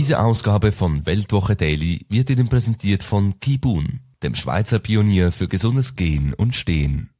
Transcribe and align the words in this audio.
Diese 0.00 0.18
Ausgabe 0.18 0.72
von 0.72 1.04
Weltwoche 1.04 1.56
Daily 1.56 2.06
wird 2.08 2.30
Ihnen 2.30 2.48
präsentiert 2.48 3.02
von 3.02 3.38
Kibun 3.38 4.00
dem 4.22 4.34
Schweizer 4.34 4.78
Pionier 4.78 5.30
für 5.30 5.46
gesundes 5.46 5.94
Gehen 5.94 6.32
und 6.32 6.54
Stehen. 6.54 7.10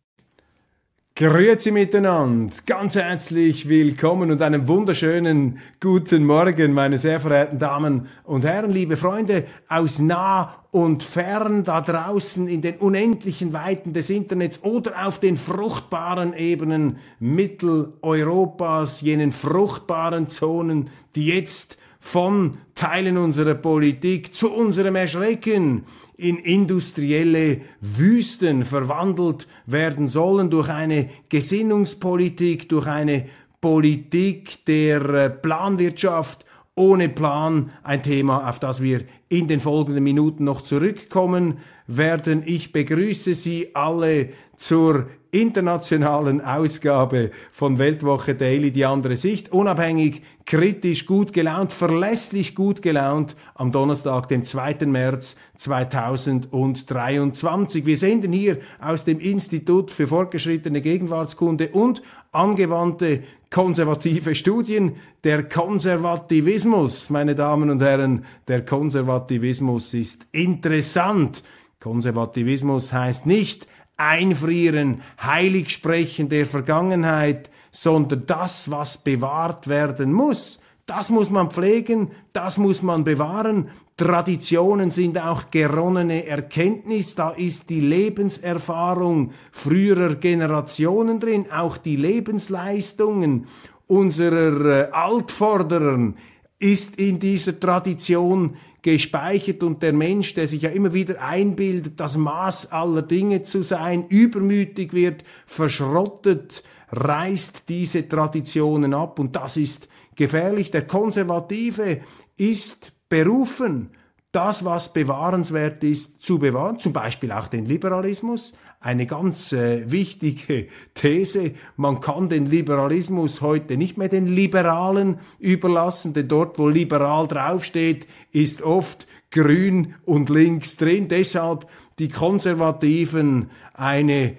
Grüezi 1.15 1.73
miteinander, 1.73 2.55
ganz 2.65 2.95
herzlich 2.95 3.69
willkommen 3.69 4.31
und 4.31 4.41
einen 4.41 4.67
wunderschönen 4.67 5.59
guten 5.79 6.25
Morgen, 6.25 6.73
meine 6.73 6.97
sehr 6.97 7.21
verehrten 7.21 7.59
Damen 7.59 8.09
und 8.25 8.47
Herren, 8.47 8.73
liebe 8.73 8.97
Freunde 8.97 9.45
aus 9.69 9.99
nah 9.99 10.65
und 10.71 11.03
fern 11.03 11.65
da 11.65 11.83
draußen 11.83 12.49
in 12.49 12.63
den 12.63 12.77
unendlichen 12.77 13.53
Weiten 13.53 13.93
des 13.93 14.09
Internets 14.09 14.63
oder 14.63 15.07
auf 15.07 15.21
den 15.21 15.37
fruchtbaren 15.37 16.33
Ebenen 16.33 16.97
Mitteleuropas, 17.19 19.03
jenen 19.03 19.33
fruchtbaren 19.33 20.29
Zonen, 20.31 20.89
die 21.15 21.27
jetzt 21.27 21.77
von 22.01 22.57
Teilen 22.75 23.19
unserer 23.19 23.55
Politik 23.55 24.35
zu 24.35 24.51
unserem 24.51 24.97
Erschrecken 24.97 25.85
in 26.17 26.39
industrielle 26.39 27.61
Wüsten 27.81 28.65
verwandelt 28.65 29.47
werden 29.67 30.09
sollen 30.09 30.51
durch 30.51 30.69
eine 30.69 31.11
Gesinnungspolitik, 31.29 32.69
durch 32.69 32.87
eine 32.87 33.27
Politik 33.61 34.65
der 34.65 35.05
äh, 35.11 35.31
Planwirtschaft. 35.31 36.47
Ohne 36.75 37.11
Plan, 37.11 37.71
ein 37.83 38.03
Thema, 38.03 38.49
auf 38.49 38.59
das 38.59 38.81
wir 38.81 39.03
in 39.29 39.49
den 39.49 39.61
folgenden 39.61 40.03
Minuten 40.03 40.45
noch 40.45 40.63
zurückkommen 40.63 41.59
werden. 41.97 42.43
Ich 42.47 42.73
begrüße 42.73 43.35
Sie 43.35 43.75
alle 43.75 44.31
zur 44.57 45.07
internationalen 45.33 46.41
Ausgabe 46.41 47.31
von 47.53 47.79
Weltwoche 47.79 48.35
Daily 48.35 48.73
die 48.73 48.85
andere 48.85 49.15
Sicht. 49.17 49.53
Unabhängig, 49.53 50.23
kritisch, 50.45 51.07
gut 51.07 51.33
gelaunt, 51.33 51.73
verlässlich 51.73 52.57
gut 52.57 52.83
gelaunt 52.83 53.37
am 53.55 53.71
Donnerstag, 53.71 54.27
dem 54.29 54.45
2. 54.45 54.87
März 54.87 55.37
2023. 55.57 57.87
Wir 57.87 57.97
senden 57.97 58.33
hier 58.33 58.59
aus 58.81 59.05
dem 59.05 59.21
Institut 59.21 59.93
für 59.93 60.09
fortgeschrittene 60.09 60.81
Gegenwartskunde 60.81 61.69
und 61.69 62.03
angewandte 62.33 63.23
konservative 63.51 64.35
Studien. 64.35 64.97
Der 65.23 65.49
Konservativismus, 65.49 67.11
meine 67.11 67.35
Damen 67.35 67.69
und 67.71 67.83
Herren, 67.83 68.25
der 68.49 68.65
Konservativismus 68.65 69.93
ist 69.95 70.27
interessant. 70.33 71.43
Konservativismus 71.81 72.93
heißt 72.93 73.27
nicht, 73.27 73.67
Einfrieren, 73.97 75.03
Heiligsprechen 75.23 76.29
der 76.29 76.47
Vergangenheit, 76.47 77.51
sondern 77.71 78.25
das, 78.27 78.71
was 78.71 78.99
bewahrt 78.99 79.69
werden 79.69 80.13
muss. 80.13 80.61
Das 80.87 81.11
muss 81.11 81.31
man 81.31 81.51
pflegen, 81.51 82.11
das 82.33 82.59
muss 82.59 82.83
man 82.83 83.05
bewahren. 83.05 83.69
Traditionen 83.97 84.91
sind 84.91 85.19
auch 85.19 85.51
geronnene 85.51 86.27
Erkenntnis, 86.27 87.15
da 87.15 87.31
ist 87.31 87.69
die 87.69 87.81
Lebenserfahrung 87.81 89.33
früherer 89.53 90.15
Generationen 90.15 91.21
drin, 91.21 91.47
auch 91.53 91.77
die 91.77 91.97
Lebensleistungen 91.97 93.47
unserer 93.87 94.89
äh, 94.89 94.91
Altvorderern 94.91 96.17
ist 96.61 97.01
in 97.01 97.19
dieser 97.19 97.59
Tradition 97.59 98.57
gespeichert 98.83 99.63
und 99.63 99.83
der 99.83 99.93
Mensch, 99.93 100.35
der 100.35 100.47
sich 100.47 100.63
ja 100.63 100.71
immer 100.71 100.95
wieder 100.95 101.23
einbildet, 101.23 101.99
das 101.99 102.17
Maß 102.17 102.71
aller 102.71 103.03
Dinge 103.03 103.43
zu 103.43 103.63
sein, 103.63 104.07
übermütig 104.09 104.93
wird, 104.93 105.25
verschrottet, 105.47 106.63
reißt 106.93 107.65
diese 107.69 108.09
Traditionen 108.09 108.95
ab 108.95 109.19
und 109.19 109.37
das 109.37 109.57
ist 109.57 109.89
gefährlich. 110.15 110.71
Der 110.71 110.87
Konservative 110.87 112.01
ist 112.37 112.93
berufen, 113.09 113.91
das, 114.33 114.65
was 114.65 114.93
bewahrenswert 114.93 115.83
ist, 115.83 116.23
zu 116.23 116.39
bewahren, 116.39 116.79
zum 116.79 116.93
Beispiel 116.93 117.33
auch 117.33 117.49
den 117.49 117.65
Liberalismus. 117.65 118.53
Eine 118.79 119.07
ganz 119.07 119.53
äh, 119.53 119.91
wichtige 119.91 120.69
These, 120.95 121.55
man 121.77 122.01
kann 122.01 122.29
den 122.29 122.47
Liberalismus 122.47 123.41
heute 123.41 123.77
nicht 123.77 123.99
mehr 123.99 124.09
den 124.09 124.27
Liberalen 124.27 125.19
überlassen, 125.39 126.15
denn 126.15 126.29
dort, 126.29 126.59
wo 126.59 126.69
liberal 126.69 127.27
draufsteht, 127.27 128.07
ist 128.31 128.63
oft 128.63 129.07
grün 129.31 129.95
und 130.05 130.31
links 130.31 130.77
drin. 130.77 131.09
Deshalb 131.09 131.67
die 131.99 132.09
Konservativen 132.09 133.51
eine 133.75 134.37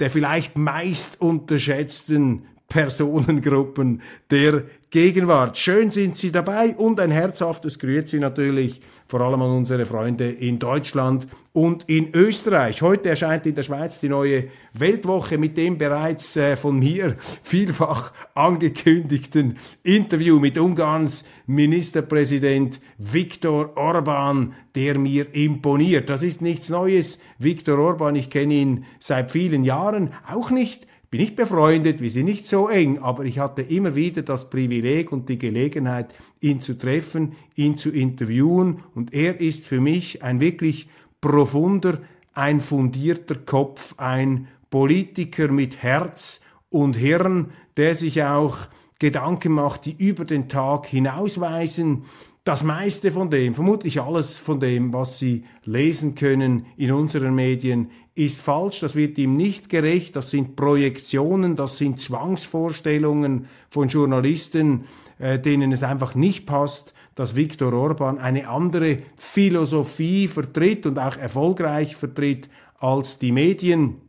der 0.00 0.10
vielleicht 0.10 0.56
meist 0.56 1.20
unterschätzten 1.20 2.46
Personengruppen 2.68 4.02
der 4.30 4.64
Gegenwart. 4.90 5.58
Schön 5.58 5.90
sind 5.90 6.16
Sie 6.16 6.32
dabei 6.32 6.74
und 6.74 6.98
ein 6.98 7.10
herzhaftes 7.10 7.78
Grüezi 7.78 8.18
natürlich 8.18 8.80
vor 9.06 9.20
allem 9.20 9.42
an 9.42 9.50
unsere 9.50 9.84
Freunde 9.84 10.30
in 10.30 10.58
Deutschland 10.58 11.28
und 11.52 11.86
in 11.90 12.14
Österreich. 12.14 12.80
Heute 12.80 13.10
erscheint 13.10 13.44
in 13.44 13.54
der 13.54 13.64
Schweiz 13.64 14.00
die 14.00 14.08
neue 14.08 14.44
Weltwoche 14.72 15.36
mit 15.36 15.58
dem 15.58 15.76
bereits 15.76 16.36
äh, 16.36 16.56
von 16.56 16.78
mir 16.78 17.16
vielfach 17.42 18.14
angekündigten 18.34 19.58
Interview 19.82 20.40
mit 20.40 20.56
Ungarns 20.56 21.26
Ministerpräsident 21.46 22.80
Viktor 22.96 23.76
Orban, 23.76 24.54
der 24.74 24.98
mir 24.98 25.34
imponiert. 25.34 26.08
Das 26.08 26.22
ist 26.22 26.40
nichts 26.40 26.70
Neues. 26.70 27.18
Viktor 27.38 27.78
Orban, 27.78 28.16
ich 28.16 28.30
kenne 28.30 28.54
ihn 28.54 28.84
seit 29.00 29.32
vielen 29.32 29.64
Jahren, 29.64 30.14
auch 30.26 30.48
nicht 30.48 30.87
bin 31.10 31.20
nicht 31.20 31.36
befreundet, 31.36 32.00
wir 32.00 32.10
sind 32.10 32.26
nicht 32.26 32.46
so 32.46 32.68
eng, 32.68 32.98
aber 32.98 33.24
ich 33.24 33.38
hatte 33.38 33.62
immer 33.62 33.94
wieder 33.94 34.22
das 34.22 34.50
Privileg 34.50 35.10
und 35.10 35.28
die 35.28 35.38
Gelegenheit, 35.38 36.14
ihn 36.40 36.60
zu 36.60 36.76
treffen, 36.76 37.32
ihn 37.54 37.78
zu 37.78 37.90
interviewen. 37.90 38.80
Und 38.94 39.14
er 39.14 39.40
ist 39.40 39.66
für 39.66 39.80
mich 39.80 40.22
ein 40.22 40.40
wirklich 40.40 40.88
profunder, 41.20 42.00
ein 42.34 42.60
fundierter 42.60 43.36
Kopf, 43.36 43.94
ein 43.96 44.48
Politiker 44.70 45.48
mit 45.48 45.82
Herz 45.82 46.40
und 46.68 46.96
Hirn, 46.96 47.52
der 47.76 47.94
sich 47.94 48.22
auch 48.22 48.68
Gedanken 48.98 49.52
macht, 49.52 49.86
die 49.86 49.96
über 49.96 50.24
den 50.24 50.48
Tag 50.48 50.86
hinausweisen, 50.86 52.02
das 52.48 52.64
meiste 52.64 53.10
von 53.10 53.28
dem, 53.28 53.54
vermutlich 53.54 54.00
alles 54.00 54.38
von 54.38 54.58
dem, 54.58 54.94
was 54.94 55.18
Sie 55.18 55.44
lesen 55.64 56.14
können 56.14 56.64
in 56.78 56.92
unseren 56.92 57.34
Medien, 57.34 57.90
ist 58.14 58.40
falsch, 58.40 58.80
das 58.80 58.96
wird 58.96 59.18
ihm 59.18 59.36
nicht 59.36 59.68
gerecht, 59.68 60.16
das 60.16 60.30
sind 60.30 60.56
Projektionen, 60.56 61.56
das 61.56 61.76
sind 61.76 62.00
Zwangsvorstellungen 62.00 63.48
von 63.68 63.88
Journalisten, 63.88 64.86
äh, 65.18 65.38
denen 65.38 65.72
es 65.72 65.82
einfach 65.82 66.14
nicht 66.14 66.46
passt, 66.46 66.94
dass 67.14 67.36
Viktor 67.36 67.74
Orban 67.74 68.16
eine 68.16 68.48
andere 68.48 69.00
Philosophie 69.18 70.26
vertritt 70.26 70.86
und 70.86 70.98
auch 70.98 71.18
erfolgreich 71.18 71.96
vertritt 71.96 72.48
als 72.78 73.18
die 73.18 73.32
Medien. 73.32 74.00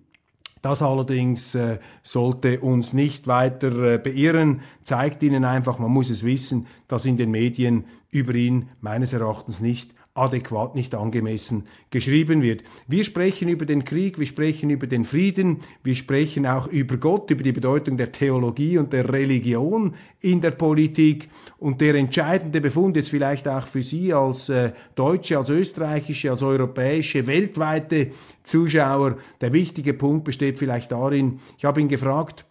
Das 0.61 0.81
allerdings 0.81 1.56
äh, 1.56 1.79
sollte 2.03 2.59
uns 2.59 2.91
nicht 2.94 3.27
weiter 3.27 3.94
äh, 3.94 3.97
beirren, 3.97 4.61
zeigt 4.83 5.23
Ihnen 5.23 5.45
einfach, 5.45 5.79
man 5.79 5.91
muss 5.91 6.09
es 6.09 6.25
wissen, 6.25 6.67
dass 6.89 7.05
in 7.05 7.16
den 7.16 7.31
Medien 7.31 7.85
über 8.11 8.35
ihn 8.35 8.69
meines 8.81 9.13
Erachtens 9.13 9.61
nicht 9.61 9.94
adäquat, 10.16 10.75
nicht 10.75 10.95
angemessen 10.95 11.66
geschrieben 11.91 12.41
wird. 12.41 12.63
Wir 12.88 13.03
sprechen 13.03 13.47
über 13.47 13.66
den 13.66 13.85
Krieg, 13.85 14.19
wir 14.19 14.25
sprechen 14.25 14.69
über 14.69 14.88
den 14.88 15.05
Frieden, 15.05 15.59
wir 15.83 15.95
sprechen 15.95 16.45
auch 16.45 16.68
über 16.68 16.97
Gott, 16.97 17.31
über 17.31 17.44
die 17.44 17.51
Bedeutung 17.51 17.95
der 17.95 18.12
Theologie 18.12 18.80
und 18.80 18.91
der 18.91 19.13
Religion 19.13 19.94
in 20.19 20.41
der 20.41 20.51
Politik. 20.51 21.30
Und 21.57 21.80
der 21.80 21.95
entscheidende 21.95 22.59
Befund 22.59 22.95
jetzt 22.97 23.12
vielleicht 23.12 23.47
auch 23.47 23.68
für 23.68 23.83
Sie 23.83 24.12
als 24.12 24.50
äh, 24.50 24.74
deutsche, 24.95 25.38
als 25.38 25.50
österreichische, 25.50 26.31
als 26.31 26.41
europäische, 26.41 27.27
weltweite 27.27 28.09
Zuschauer, 28.44 29.18
der 29.39 29.53
wichtige 29.53 29.94
Punkt 29.94 30.25
besteht 30.25 30.57
vielleicht 30.57 30.91
darin, 30.91 31.39
ich 31.57 31.65
habe 31.65 31.80
ihn 31.80 31.88
gefragt, 31.88 32.45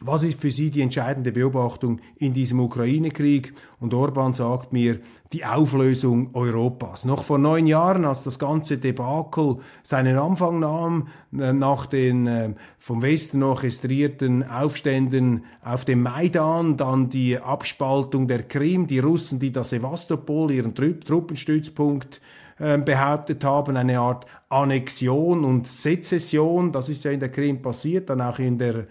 was 0.00 0.22
ist 0.22 0.40
für 0.40 0.50
Sie 0.50 0.70
die 0.70 0.82
entscheidende 0.82 1.32
Beobachtung 1.32 2.00
in 2.16 2.34
diesem 2.34 2.60
Ukraine-Krieg? 2.60 3.54
Und 3.80 3.94
Orban 3.94 4.34
sagt 4.34 4.72
mir, 4.72 5.00
die 5.32 5.44
Auflösung 5.44 6.34
Europas. 6.34 7.04
Noch 7.04 7.24
vor 7.24 7.38
neun 7.38 7.66
Jahren, 7.66 8.04
als 8.04 8.22
das 8.22 8.38
ganze 8.38 8.78
Debakel 8.78 9.56
seinen 9.82 10.18
Anfang 10.18 10.60
nahm, 10.60 11.08
äh, 11.36 11.52
nach 11.52 11.86
den 11.86 12.26
äh, 12.26 12.50
vom 12.78 13.02
Westen 13.02 13.42
orchestrierten 13.42 14.48
Aufständen 14.48 15.44
auf 15.64 15.84
dem 15.84 16.02
Maidan, 16.02 16.76
dann 16.76 17.08
die 17.08 17.38
Abspaltung 17.38 18.28
der 18.28 18.42
Krim, 18.42 18.86
die 18.86 18.98
Russen, 18.98 19.40
die 19.40 19.52
das 19.52 19.70
Sevastopol, 19.70 20.50
ihren 20.50 20.74
Truppenstützpunkt, 20.74 22.20
äh, 22.58 22.78
behauptet 22.78 23.44
haben, 23.44 23.76
eine 23.76 23.98
Art 24.00 24.24
Annexion 24.48 25.44
und 25.44 25.66
Sezession. 25.66 26.72
Das 26.72 26.88
ist 26.88 27.04
ja 27.04 27.10
in 27.10 27.20
der 27.20 27.30
Krim 27.30 27.60
passiert, 27.60 28.08
dann 28.08 28.22
auch 28.22 28.38
in 28.38 28.56
der 28.56 28.86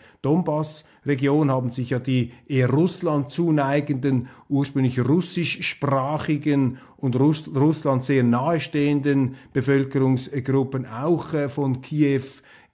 Donbass-Region 1.06 1.52
haben 1.52 1.72
sich 1.72 1.92
ja 1.92 2.00
die 2.00 2.32
eher 2.48 2.70
Russland 2.70 3.32
zuneigenden, 3.32 4.28
ursprünglich 4.50 5.00
russischsprachigen 5.00 6.80
und 6.98 7.16
Russ 7.16 7.50
Russland 7.56 8.04
sehr 8.04 8.24
nahestehenden 8.24 9.36
Bevölkerungsgruppen 9.54 10.86
auch 10.86 11.34
äh, 11.34 11.50
von 11.50 11.82
Kiew 11.82 12.24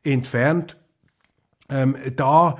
entfernt. 0.03 0.77
Ähm, 1.69 1.95
da 2.15 2.57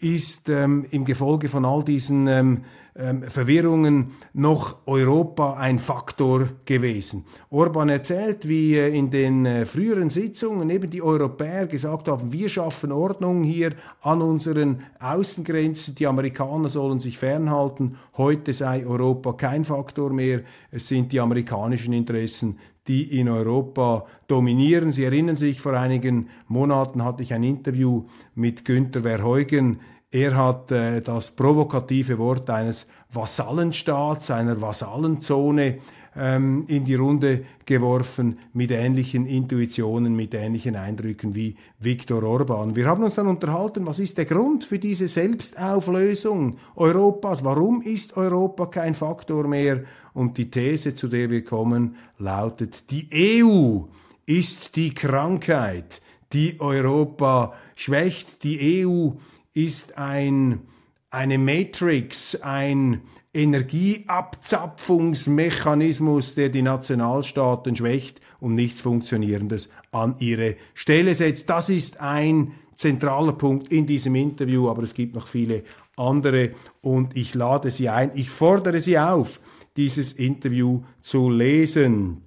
ist 0.00 0.48
ähm, 0.48 0.86
im 0.90 1.04
Gefolge 1.04 1.48
von 1.48 1.64
all 1.64 1.84
diesen 1.84 2.26
ähm, 2.26 2.64
ähm, 3.00 3.22
Verwirrungen 3.22 4.12
noch 4.32 4.78
Europa 4.86 5.54
ein 5.54 5.78
Faktor 5.78 6.48
gewesen. 6.64 7.24
Orban 7.48 7.88
erzählt, 7.90 8.48
wie 8.48 8.74
äh, 8.74 8.88
in 8.88 9.08
den 9.10 9.46
äh, 9.46 9.66
früheren 9.66 10.10
Sitzungen 10.10 10.68
eben 10.68 10.90
die 10.90 11.00
Europäer 11.00 11.66
gesagt 11.66 12.08
haben, 12.08 12.32
wir 12.32 12.48
schaffen 12.48 12.90
Ordnung 12.90 13.44
hier 13.44 13.74
an 14.00 14.20
unseren 14.20 14.82
Außengrenzen, 14.98 15.94
die 15.94 16.08
Amerikaner 16.08 16.70
sollen 16.70 16.98
sich 16.98 17.18
fernhalten, 17.18 17.98
heute 18.16 18.52
sei 18.52 18.84
Europa 18.84 19.34
kein 19.34 19.64
Faktor 19.64 20.10
mehr, 20.12 20.42
es 20.72 20.88
sind 20.88 21.12
die 21.12 21.20
amerikanischen 21.20 21.92
Interessen, 21.92 22.58
die 22.88 23.18
in 23.20 23.28
Europa 23.28 24.06
dominieren. 24.26 24.92
Sie 24.92 25.04
erinnern 25.04 25.36
sich, 25.36 25.60
vor 25.60 25.74
einigen 25.74 26.28
Monaten 26.48 27.04
hatte 27.04 27.22
ich 27.22 27.34
ein 27.34 27.44
Interview 27.44 28.06
mit 28.34 28.64
Günter 28.64 29.02
Verheugen, 29.02 29.80
er 30.10 30.36
hat 30.36 30.72
äh, 30.72 31.02
das 31.02 31.32
provokative 31.32 32.18
Wort 32.18 32.48
eines 32.48 32.86
Vasallenstaats, 33.12 34.30
einer 34.30 34.58
Vasallenzone 34.58 35.78
ähm, 36.18 36.64
in 36.66 36.84
die 36.84 36.96
Runde 36.96 37.44
geworfen 37.64 38.38
mit 38.52 38.72
ähnlichen 38.72 39.24
Intuitionen, 39.24 40.16
mit 40.16 40.34
ähnlichen 40.34 40.74
Eindrücken 40.74 41.36
wie 41.36 41.56
Viktor 41.78 42.22
Orban. 42.24 42.74
Wir 42.74 42.86
haben 42.86 43.04
uns 43.04 43.14
dann 43.14 43.28
unterhalten, 43.28 43.86
was 43.86 44.00
ist 44.00 44.18
der 44.18 44.24
Grund 44.24 44.64
für 44.64 44.78
diese 44.78 45.06
Selbstauflösung 45.06 46.58
Europas? 46.74 47.44
Warum 47.44 47.82
ist 47.82 48.16
Europa 48.16 48.66
kein 48.66 48.94
Faktor 48.94 49.46
mehr? 49.46 49.84
Und 50.12 50.36
die 50.36 50.50
These, 50.50 50.94
zu 50.94 51.06
der 51.06 51.30
wir 51.30 51.44
kommen, 51.44 51.94
lautet, 52.18 52.90
die 52.90 53.08
EU 53.42 53.82
ist 54.26 54.76
die 54.76 54.92
Krankheit, 54.92 56.02
die 56.32 56.60
Europa 56.60 57.54
schwächt. 57.76 58.42
Die 58.42 58.84
EU 58.84 59.10
ist 59.54 59.96
ein, 59.96 60.62
eine 61.10 61.38
Matrix, 61.38 62.36
ein 62.42 63.02
Energieabzapfungsmechanismus, 63.38 66.34
der 66.34 66.48
die 66.48 66.62
Nationalstaaten 66.62 67.76
schwächt 67.76 68.20
und 68.40 68.54
nichts 68.54 68.80
Funktionierendes 68.80 69.70
an 69.92 70.16
ihre 70.18 70.56
Stelle 70.74 71.14
setzt. 71.14 71.48
Das 71.48 71.68
ist 71.68 72.00
ein 72.00 72.50
zentraler 72.74 73.34
Punkt 73.34 73.72
in 73.72 73.86
diesem 73.86 74.16
Interview, 74.16 74.68
aber 74.68 74.82
es 74.82 74.94
gibt 74.94 75.14
noch 75.14 75.28
viele 75.28 75.62
andere 75.96 76.50
und 76.80 77.16
ich 77.16 77.34
lade 77.34 77.70
Sie 77.70 77.88
ein, 77.88 78.10
ich 78.14 78.30
fordere 78.30 78.80
Sie 78.80 78.98
auf, 78.98 79.38
dieses 79.76 80.10
Interview 80.12 80.82
zu 81.00 81.30
lesen. 81.30 82.22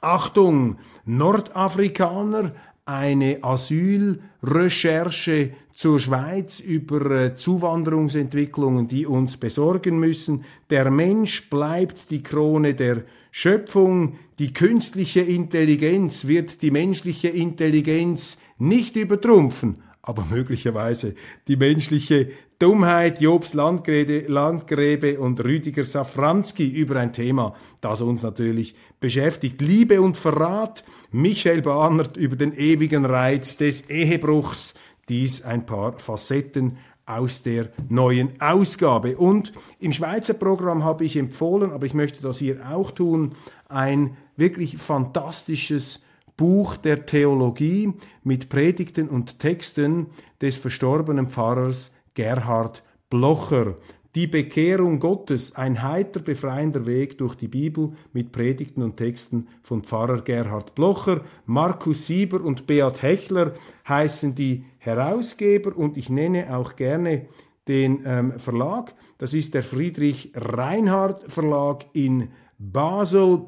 Achtung, 0.00 0.78
Nordafrikaner, 1.04 2.52
eine 2.86 3.42
Asylrecherche 3.42 5.52
zur 5.74 5.98
Schweiz 5.98 6.60
über 6.60 7.10
äh, 7.10 7.34
Zuwanderungsentwicklungen, 7.34 8.88
die 8.88 9.06
uns 9.06 9.36
besorgen 9.36 9.98
müssen. 9.98 10.44
Der 10.70 10.90
Mensch 10.90 11.50
bleibt 11.50 12.10
die 12.10 12.22
Krone 12.22 12.74
der 12.74 13.04
Schöpfung. 13.32 14.16
Die 14.38 14.52
künstliche 14.52 15.20
Intelligenz 15.20 16.26
wird 16.26 16.62
die 16.62 16.70
menschliche 16.70 17.28
Intelligenz 17.28 18.38
nicht 18.58 18.96
übertrumpfen, 18.96 19.82
aber 20.02 20.24
möglicherweise 20.30 21.14
die 21.48 21.56
menschliche 21.56 22.30
Dummheit, 22.58 23.20
Jobs 23.20 23.54
Landgräbe, 23.54 24.26
Landgräbe 24.28 25.18
und 25.18 25.42
Rüdiger 25.42 25.84
Safranski 25.84 26.68
über 26.68 26.96
ein 26.96 27.12
Thema, 27.12 27.54
das 27.80 28.00
uns 28.00 28.22
natürlich 28.22 28.74
beschäftigt. 29.00 29.60
Liebe 29.60 30.00
und 30.00 30.16
Verrat, 30.16 30.84
Michael 31.10 31.62
Bahnert 31.62 32.16
über 32.16 32.36
den 32.36 32.52
ewigen 32.56 33.04
Reiz 33.04 33.56
des 33.56 33.90
Ehebruchs, 33.90 34.74
dies 35.08 35.42
ein 35.42 35.66
paar 35.66 35.98
Facetten 35.98 36.78
aus 37.06 37.42
der 37.42 37.68
neuen 37.88 38.40
Ausgabe. 38.40 39.16
Und 39.16 39.52
im 39.80 39.92
Schweizer 39.92 40.34
Programm 40.34 40.84
habe 40.84 41.04
ich 41.04 41.16
empfohlen, 41.16 41.72
aber 41.72 41.86
ich 41.86 41.94
möchte 41.94 42.22
das 42.22 42.38
hier 42.38 42.60
auch 42.70 42.90
tun, 42.90 43.32
ein 43.68 44.16
wirklich 44.36 44.78
fantastisches 44.78 46.02
Buch 46.36 46.76
der 46.76 47.06
Theologie 47.06 47.92
mit 48.22 48.48
Predigten 48.48 49.08
und 49.08 49.38
Texten 49.38 50.06
des 50.40 50.56
verstorbenen 50.56 51.28
Pfarrers 51.28 51.93
Gerhard 52.14 52.82
Blocher. 53.10 53.76
Die 54.14 54.28
Bekehrung 54.28 55.00
Gottes, 55.00 55.56
ein 55.56 55.82
heiter 55.82 56.20
befreiender 56.20 56.86
Weg 56.86 57.18
durch 57.18 57.34
die 57.34 57.48
Bibel 57.48 57.94
mit 58.12 58.30
Predigten 58.30 58.82
und 58.82 58.96
Texten 58.96 59.48
von 59.62 59.82
Pfarrer 59.82 60.22
Gerhard 60.22 60.76
Blocher. 60.76 61.22
Markus 61.46 62.06
Sieber 62.06 62.40
und 62.40 62.68
Beat 62.68 63.02
Hechler 63.02 63.54
heißen 63.88 64.36
die 64.36 64.64
Herausgeber 64.78 65.76
und 65.76 65.96
ich 65.96 66.10
nenne 66.10 66.56
auch 66.56 66.76
gerne 66.76 67.26
den 67.66 68.02
ähm, 68.06 68.38
Verlag. 68.38 68.94
Das 69.18 69.34
ist 69.34 69.54
der 69.54 69.64
Friedrich 69.64 70.30
Reinhardt 70.34 71.32
Verlag 71.32 71.86
in 71.92 72.28
Basel 72.58 73.46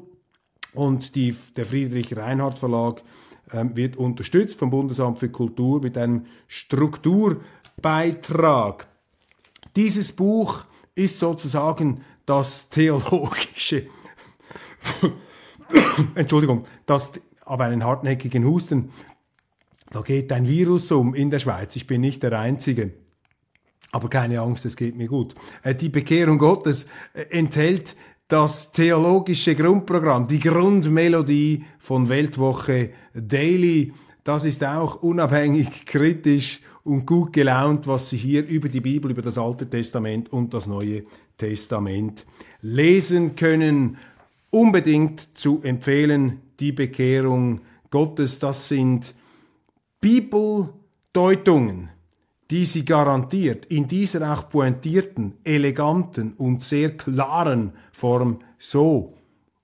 und 0.73 1.15
die, 1.15 1.33
der 1.55 1.65
Friedrich 1.65 2.17
Reinhardt 2.17 2.59
Verlag 2.59 3.03
ähm, 3.53 3.77
wird 3.77 3.95
unterstützt 3.95 4.59
vom 4.59 4.69
Bundesamt 4.69 5.19
für 5.19 5.29
Kultur 5.29 5.81
mit 5.81 5.97
einem 5.97 6.25
Strukturbeitrag. 7.79 8.87
Dieses 9.75 10.11
Buch 10.11 10.65
ist 10.95 11.19
sozusagen 11.19 12.01
das 12.25 12.69
theologische, 12.69 13.87
Entschuldigung, 16.15 16.65
das, 16.87 17.11
aber 17.45 17.65
einen 17.65 17.83
hartnäckigen 17.83 18.45
Husten, 18.45 18.89
da 19.91 20.01
geht 20.01 20.31
ein 20.31 20.47
Virus 20.47 20.91
um 20.91 21.13
in 21.13 21.29
der 21.29 21.37
Schweiz. 21.39 21.75
Ich 21.75 21.85
bin 21.85 22.01
nicht 22.01 22.23
der 22.23 22.37
Einzige. 22.39 22.93
Aber 23.91 24.09
keine 24.09 24.41
Angst, 24.41 24.65
es 24.65 24.75
geht 24.75 24.97
mir 24.97 25.07
gut. 25.07 25.35
Äh, 25.63 25.75
die 25.75 25.89
Bekehrung 25.89 26.39
Gottes 26.39 26.87
äh, 27.13 27.25
enthält 27.29 27.95
das 28.27 28.71
theologische 28.71 29.55
Grundprogramm, 29.55 30.27
die 30.27 30.39
Grundmelodie 30.39 31.63
von 31.79 32.09
Weltwoche 32.09 32.91
Daily. 33.13 33.93
Das 34.23 34.43
ist 34.43 34.65
auch 34.65 35.03
unabhängig, 35.03 35.85
kritisch 35.85 36.61
und 36.87 37.05
gut 37.05 37.33
gelaunt, 37.33 37.85
was 37.85 38.09
Sie 38.09 38.17
hier 38.17 38.47
über 38.47 38.69
die 38.69 38.79
Bibel, 38.79 39.11
über 39.11 39.21
das 39.21 39.37
Alte 39.37 39.69
Testament 39.69 40.31
und 40.31 40.53
das 40.53 40.67
Neue 40.67 41.03
Testament 41.37 42.25
lesen 42.61 43.35
können. 43.35 43.97
Unbedingt 44.49 45.27
zu 45.37 45.61
empfehlen, 45.61 46.41
die 46.61 46.71
Bekehrung 46.71 47.59
Gottes, 47.89 48.39
das 48.39 48.69
sind 48.69 49.13
Bibeldeutungen, 49.99 51.89
die 52.49 52.65
Sie 52.65 52.85
garantiert 52.85 53.65
in 53.65 53.87
dieser 53.89 54.33
auch 54.33 54.49
pointierten, 54.49 55.33
eleganten 55.43 56.33
und 56.33 56.63
sehr 56.63 56.95
klaren 56.95 57.73
Form 57.91 58.39
so 58.57 59.13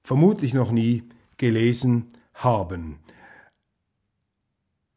vermutlich 0.03 0.53
noch 0.53 0.71
nie 0.71 1.03
gelesen 1.37 2.07
haben. 2.33 3.02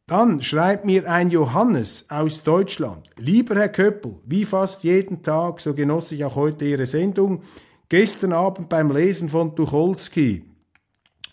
Dann 0.09 0.41
schreibt 0.41 0.85
mir 0.85 1.11
ein 1.11 1.31
Johannes 1.31 2.05
aus 2.07 2.41
Deutschland. 2.41 3.09
Lieber 3.17 3.55
Herr 3.55 3.67
Köppel, 3.67 4.15
wie 4.25 4.45
fast 4.45 4.85
jeden 4.85 5.21
Tag, 5.21 5.59
so 5.59 5.73
genoss 5.73 6.13
ich 6.13 6.23
auch 6.23 6.37
heute 6.37 6.63
Ihre 6.63 6.85
Sendung. 6.85 7.41
Gestern 7.89 8.31
Abend 8.31 8.69
beim 8.69 8.89
Lesen 8.89 9.27
von 9.27 9.53
Tucholsky. 9.53 10.45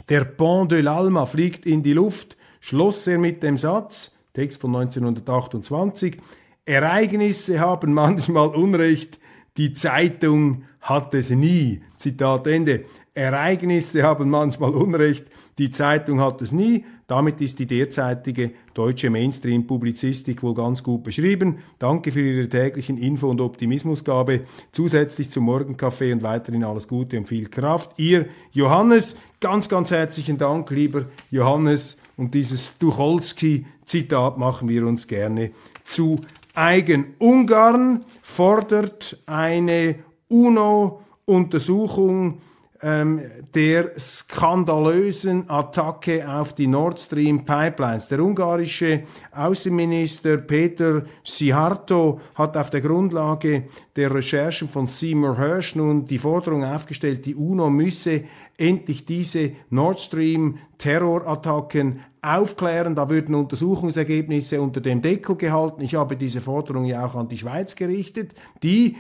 Der 0.09 0.25
Pont 0.25 0.73
de 0.73 0.83
l'Alma 0.83 1.25
fliegt 1.26 1.66
in 1.66 1.85
die 1.85 1.93
Luft, 1.93 2.37
schloss 2.59 3.07
er 3.07 3.19
mit 3.19 3.45
dem 3.45 3.57
Satz, 3.57 4.16
Text 4.33 4.61
von 4.61 4.75
1928, 4.75 6.16
Ereignisse 6.64 7.61
haben 7.61 7.95
manchmal 7.95 8.49
Unrecht, 8.49 9.21
die 9.57 9.73
Zeitung 9.73 10.64
hat 10.81 11.14
es 11.14 11.31
nie. 11.31 11.81
Zitat 11.97 12.49
Ende. 12.49 12.87
Ereignisse 13.14 14.02
haben 14.02 14.31
manchmal 14.31 14.75
Unrecht, 14.75 15.26
die 15.59 15.71
Zeitung 15.71 16.21
hat 16.21 16.43
es 16.43 16.50
nie. 16.50 16.85
Damit 17.07 17.40
ist 17.40 17.59
die 17.59 17.66
derzeitige 17.66 18.52
deutsche 18.75 19.11
Mainstream-Publizistik 19.11 20.43
wohl 20.43 20.54
ganz 20.54 20.83
gut 20.83 21.04
beschrieben. 21.04 21.59
Danke 21.78 22.12
für 22.12 22.21
Ihre 22.21 22.49
täglichen 22.49 22.99
Info- 22.99 23.31
und 23.31 23.40
Optimismusgabe. 23.40 24.43
Zusätzlich 24.73 25.31
zum 25.31 25.45
Morgenkaffee 25.45 26.12
und 26.12 26.23
weiterhin 26.23 26.64
alles 26.64 26.88
Gute 26.88 27.16
und 27.16 27.28
viel 27.28 27.49
Kraft. 27.49 27.93
Ihr 27.97 28.26
Johannes, 28.52 29.16
ganz, 29.40 29.69
ganz 29.69 29.90
herzlichen 29.90 30.38
Dank, 30.38 30.71
lieber 30.71 31.07
Johannes. 31.31 31.99
Und 32.16 32.35
dieses 32.35 32.78
Tucholsky-Zitat 32.78 34.38
machen 34.38 34.69
wir 34.69 34.87
uns 34.87 35.09
gerne 35.09 35.50
zu 35.85 36.21
eigen. 36.54 37.14
Ungarn 37.19 38.04
fordert 38.23 39.21
eine 39.26 39.97
UNO-Untersuchung 40.28 42.38
ähm, 42.85 43.23
der 43.55 43.99
skandalösen 43.99 45.49
Attacke 45.49 46.29
auf 46.29 46.53
die 46.53 46.67
Nord 46.67 47.00
Stream 47.00 47.47
Pipelines. 47.47 48.09
Der 48.09 48.21
ungarische 48.21 49.05
Außenminister 49.33 50.37
Peter 50.37 51.03
Siharto 51.25 52.21
hat 52.35 52.59
auf 52.59 52.69
der 52.69 52.83
Grundlage 52.83 53.64
der 53.97 54.14
Recherchen 54.14 54.69
von 54.69 54.87
Seymour 54.87 55.38
Hersh 55.38 55.76
nun 55.76 56.05
die 56.05 56.19
Forderung 56.19 56.62
aufgestellt, 56.62 57.25
die 57.25 57.35
UNO 57.35 57.71
müsse 57.71 58.25
endlich 58.59 59.07
diese 59.07 59.53
Nord 59.71 60.00
Stream 60.00 60.59
Terrorattacken 60.76 62.00
aufklären. 62.21 62.95
Da 62.95 63.09
würden 63.09 63.35
Untersuchungsergebnisse 63.35 64.61
unter 64.61 64.83
dem 64.83 65.00
Deckel 65.00 65.37
gehalten. 65.37 65.83
Ich 65.83 65.95
habe 65.95 66.17
diese 66.17 66.43
Forderung 66.43 66.85
ja 66.85 67.07
auch 67.07 67.14
an 67.14 67.29
die 67.29 67.38
Schweiz 67.38 67.76
gerichtet, 67.76 68.35
die 68.62 68.97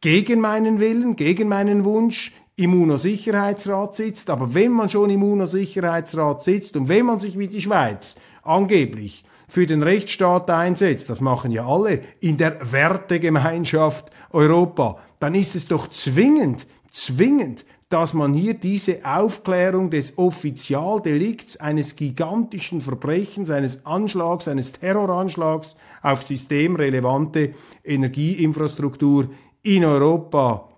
gegen 0.00 0.40
meinen 0.40 0.78
Willen, 0.78 1.16
gegen 1.16 1.48
meinen 1.48 1.84
Wunsch 1.84 2.32
im 2.56 2.80
UNO-Sicherheitsrat 2.80 3.96
sitzt. 3.96 4.30
Aber 4.30 4.54
wenn 4.54 4.72
man 4.72 4.88
schon 4.88 5.10
im 5.10 5.22
UNO-Sicherheitsrat 5.22 6.42
sitzt 6.42 6.76
und 6.76 6.88
wenn 6.88 7.06
man 7.06 7.20
sich 7.20 7.38
wie 7.38 7.48
die 7.48 7.60
Schweiz 7.60 8.16
angeblich 8.42 9.24
für 9.48 9.66
den 9.66 9.82
Rechtsstaat 9.82 10.50
einsetzt, 10.50 11.10
das 11.10 11.20
machen 11.20 11.50
ja 11.50 11.66
alle 11.66 12.00
in 12.20 12.36
der 12.38 12.72
Wertegemeinschaft 12.72 14.10
Europa, 14.30 14.98
dann 15.20 15.34
ist 15.34 15.54
es 15.54 15.66
doch 15.66 15.88
zwingend, 15.88 16.66
zwingend, 16.90 17.64
dass 17.88 18.14
man 18.14 18.34
hier 18.34 18.54
diese 18.54 19.04
Aufklärung 19.04 19.90
des 19.90 20.18
Offizialdelikts 20.18 21.58
eines 21.58 21.94
gigantischen 21.94 22.80
Verbrechens, 22.80 23.50
eines 23.50 23.86
Anschlags, 23.86 24.48
eines 24.48 24.72
Terroranschlags 24.72 25.76
auf 26.02 26.22
systemrelevante 26.24 27.52
Energieinfrastruktur 27.84 29.28
in 29.62 29.84
Europa 29.84 30.68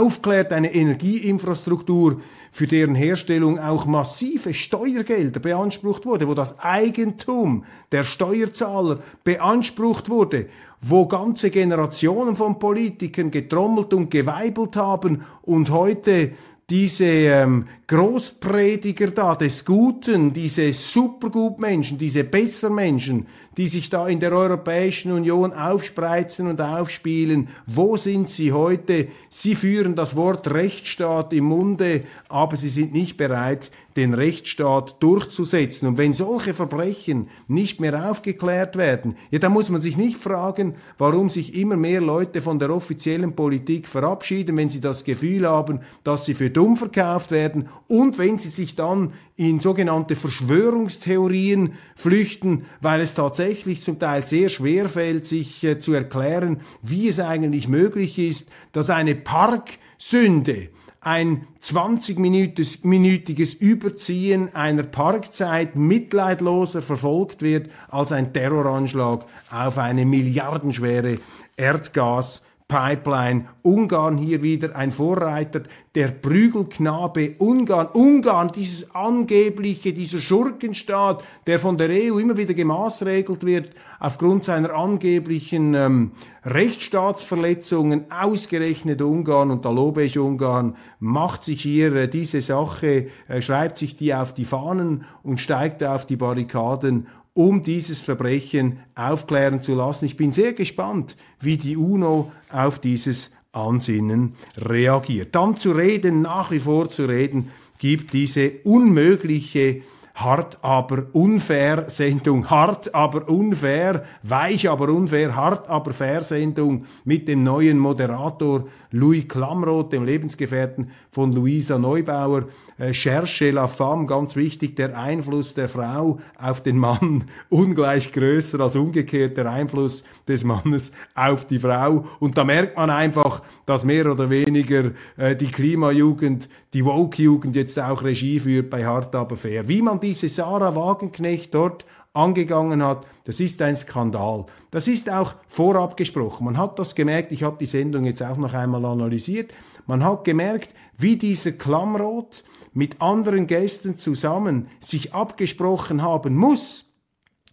aufklärt, 0.00 0.52
eine 0.52 0.74
Energieinfrastruktur, 0.74 2.20
für 2.54 2.66
deren 2.66 2.94
Herstellung 2.94 3.58
auch 3.58 3.86
massive 3.86 4.52
Steuergelder 4.52 5.40
beansprucht 5.40 6.04
wurde, 6.04 6.28
wo 6.28 6.34
das 6.34 6.58
Eigentum 6.60 7.64
der 7.92 8.04
Steuerzahler 8.04 8.98
beansprucht 9.24 10.10
wurde, 10.10 10.48
wo 10.82 11.06
ganze 11.06 11.50
Generationen 11.50 12.36
von 12.36 12.58
Politikern 12.58 13.30
getrommelt 13.30 13.94
und 13.94 14.10
geweibelt 14.10 14.76
haben 14.76 15.22
und 15.40 15.70
heute 15.70 16.32
diese 16.68 17.04
ähm, 17.04 17.66
Großprediger 17.92 19.10
da 19.10 19.36
des 19.36 19.66
Guten, 19.66 20.32
diese 20.32 20.72
Supergutmenschen, 20.72 21.98
diese 21.98 22.24
Bessermenschen, 22.24 23.26
die 23.58 23.68
sich 23.68 23.90
da 23.90 24.08
in 24.08 24.18
der 24.18 24.32
Europäischen 24.32 25.12
Union 25.12 25.52
aufspreizen 25.52 26.46
und 26.46 26.58
aufspielen, 26.62 27.48
wo 27.66 27.98
sind 27.98 28.30
sie 28.30 28.52
heute? 28.52 29.08
Sie 29.28 29.54
führen 29.54 29.94
das 29.94 30.16
Wort 30.16 30.50
Rechtsstaat 30.50 31.34
im 31.34 31.44
Munde, 31.44 32.00
aber 32.30 32.56
sie 32.56 32.70
sind 32.70 32.94
nicht 32.94 33.18
bereit, 33.18 33.70
den 33.96 34.14
Rechtsstaat 34.14 35.02
durchzusetzen. 35.02 35.86
Und 35.86 35.98
wenn 35.98 36.14
solche 36.14 36.54
Verbrechen 36.54 37.28
nicht 37.46 37.78
mehr 37.78 38.10
aufgeklärt 38.10 38.76
werden, 38.76 39.16
ja, 39.30 39.38
dann 39.38 39.52
muss 39.52 39.68
man 39.68 39.82
sich 39.82 39.98
nicht 39.98 40.22
fragen, 40.22 40.76
warum 40.96 41.28
sich 41.28 41.54
immer 41.54 41.76
mehr 41.76 42.00
Leute 42.00 42.40
von 42.40 42.58
der 42.58 42.70
offiziellen 42.70 43.34
Politik 43.36 43.86
verabschieden, 43.86 44.56
wenn 44.56 44.70
sie 44.70 44.80
das 44.80 45.04
Gefühl 45.04 45.46
haben, 45.46 45.80
dass 46.04 46.24
sie 46.24 46.32
für 46.32 46.48
dumm 46.48 46.78
verkauft 46.78 47.30
werden 47.30 47.68
und 47.88 48.18
wenn 48.18 48.38
sie 48.38 48.48
sich 48.48 48.76
dann 48.76 49.12
in 49.36 49.60
sogenannte 49.60 50.16
Verschwörungstheorien 50.16 51.74
flüchten, 51.96 52.64
weil 52.80 53.00
es 53.00 53.14
tatsächlich 53.14 53.82
zum 53.82 53.98
Teil 53.98 54.24
sehr 54.24 54.48
schwer 54.48 54.88
fällt, 54.88 55.26
sich 55.26 55.62
äh, 55.64 55.78
zu 55.78 55.92
erklären, 55.92 56.60
wie 56.82 57.08
es 57.08 57.20
eigentlich 57.20 57.68
möglich 57.68 58.18
ist, 58.18 58.48
dass 58.72 58.90
eine 58.90 59.14
Parksünde, 59.14 60.68
ein 61.00 61.46
20-minütiges 61.60 63.58
Überziehen 63.58 64.54
einer 64.54 64.84
Parkzeit 64.84 65.74
mitleidloser 65.74 66.80
verfolgt 66.80 67.42
wird 67.42 67.70
als 67.88 68.12
ein 68.12 68.32
Terroranschlag 68.32 69.26
auf 69.50 69.78
eine 69.78 70.06
milliardenschwere 70.06 71.18
Erdgas 71.56 72.42
Pipeline. 72.68 73.46
Ungarn 73.62 74.16
hier 74.16 74.42
wieder 74.42 74.74
ein 74.76 74.90
Vorreiter, 74.90 75.62
der 75.94 76.08
Prügelknabe 76.08 77.34
Ungarn. 77.38 77.88
Ungarn, 77.92 78.50
dieses 78.54 78.94
angebliche, 78.94 79.92
dieser 79.92 80.18
Schurkenstaat, 80.18 81.24
der 81.46 81.58
von 81.58 81.76
der 81.76 81.90
EU 81.90 82.18
immer 82.18 82.36
wieder 82.36 82.54
gemaßregelt 82.54 83.44
wird 83.44 83.70
aufgrund 84.00 84.42
seiner 84.44 84.74
angeblichen 84.74 85.74
ähm, 85.74 86.10
Rechtsstaatsverletzungen. 86.44 88.06
Ausgerechnet 88.10 89.00
Ungarn, 89.00 89.50
und 89.50 89.64
da 89.64 89.70
lobe 89.70 90.02
ich 90.02 90.18
Ungarn, 90.18 90.76
macht 90.98 91.44
sich 91.44 91.62
hier 91.62 91.94
äh, 91.94 92.08
diese 92.08 92.42
Sache, 92.42 93.06
äh, 93.28 93.40
schreibt 93.40 93.78
sich 93.78 93.96
die 93.96 94.12
auf 94.12 94.34
die 94.34 94.44
Fahnen 94.44 95.04
und 95.22 95.38
steigt 95.38 95.84
auf 95.84 96.04
die 96.04 96.16
Barrikaden 96.16 97.06
um 97.34 97.62
dieses 97.62 98.00
Verbrechen 98.00 98.80
aufklären 98.94 99.62
zu 99.62 99.74
lassen. 99.74 100.04
Ich 100.04 100.16
bin 100.16 100.32
sehr 100.32 100.52
gespannt, 100.52 101.16
wie 101.40 101.56
die 101.56 101.76
UNO 101.76 102.30
auf 102.50 102.78
dieses 102.78 103.32
Ansinnen 103.52 104.34
reagiert. 104.56 105.34
Dann 105.34 105.56
zu 105.56 105.72
reden, 105.72 106.22
nach 106.22 106.50
wie 106.50 106.60
vor 106.60 106.90
zu 106.90 107.04
reden, 107.04 107.50
gibt 107.78 108.12
diese 108.12 108.52
unmögliche 108.64 109.82
Hart 110.14 110.58
aber 110.62 111.06
unfair 111.12 111.88
Sendung, 111.88 112.50
hart 112.50 112.94
aber 112.94 113.28
unfair, 113.30 114.04
weich 114.22 114.68
aber 114.68 114.90
unfair, 114.90 115.34
hart 115.34 115.70
aber 115.70 115.94
fair 115.94 116.22
Sendung 116.22 116.84
mit 117.04 117.28
dem 117.28 117.42
neuen 117.42 117.78
Moderator 117.78 118.66
Louis 118.90 119.26
Klamroth, 119.26 119.92
dem 119.92 120.04
Lebensgefährten 120.04 120.90
von 121.10 121.32
Luisa 121.32 121.78
Neubauer. 121.78 122.44
Äh, 122.82 122.92
Cherche 122.94 123.52
la 123.52 123.68
femme, 123.68 124.06
ganz 124.06 124.34
wichtig, 124.34 124.74
der 124.74 124.98
Einfluss 124.98 125.54
der 125.54 125.68
Frau 125.68 126.18
auf 126.36 126.64
den 126.64 126.78
Mann 126.78 127.26
ungleich 127.48 128.10
größer 128.10 128.58
als 128.58 128.74
umgekehrt 128.74 129.36
der 129.36 129.48
Einfluss 129.48 130.02
des 130.26 130.42
Mannes 130.42 130.90
auf 131.14 131.44
die 131.44 131.60
Frau. 131.60 132.06
Und 132.18 132.36
da 132.36 132.42
merkt 132.42 132.76
man 132.76 132.90
einfach, 132.90 133.40
dass 133.66 133.84
mehr 133.84 134.10
oder 134.10 134.30
weniger 134.30 134.90
äh, 135.16 135.36
die 135.36 135.46
Klimajugend, 135.52 136.48
die 136.74 136.84
Woke-Jugend 136.84 137.54
jetzt 137.54 137.78
auch 137.78 138.02
Regie 138.02 138.40
führt 138.40 138.68
bei 138.68 138.84
Hart 138.84 139.14
aber 139.14 139.36
fair. 139.36 139.68
Wie 139.68 139.80
man 139.80 140.00
diese 140.00 140.28
Sarah 140.28 140.74
Wagenknecht 140.74 141.54
dort 141.54 141.86
angegangen 142.14 142.84
hat, 142.84 143.06
das 143.24 143.38
ist 143.38 143.62
ein 143.62 143.76
Skandal. 143.76 144.46
Das 144.72 144.88
ist 144.88 145.08
auch 145.08 145.36
vorab 145.46 145.96
gesprochen. 145.96 146.46
Man 146.46 146.58
hat 146.58 146.80
das 146.80 146.96
gemerkt, 146.96 147.30
ich 147.30 147.44
habe 147.44 147.58
die 147.60 147.66
Sendung 147.66 148.04
jetzt 148.04 148.22
auch 148.22 148.38
noch 148.38 148.54
einmal 148.54 148.84
analysiert, 148.84 149.52
man 149.86 150.04
hat 150.04 150.24
gemerkt, 150.24 150.74
wie 151.02 151.16
dieser 151.16 151.52
Klammrot 151.52 152.44
mit 152.72 153.02
anderen 153.02 153.46
Gästen 153.46 153.98
zusammen 153.98 154.68
sich 154.80 155.14
abgesprochen 155.14 156.02
haben 156.02 156.36
muss. 156.36 156.86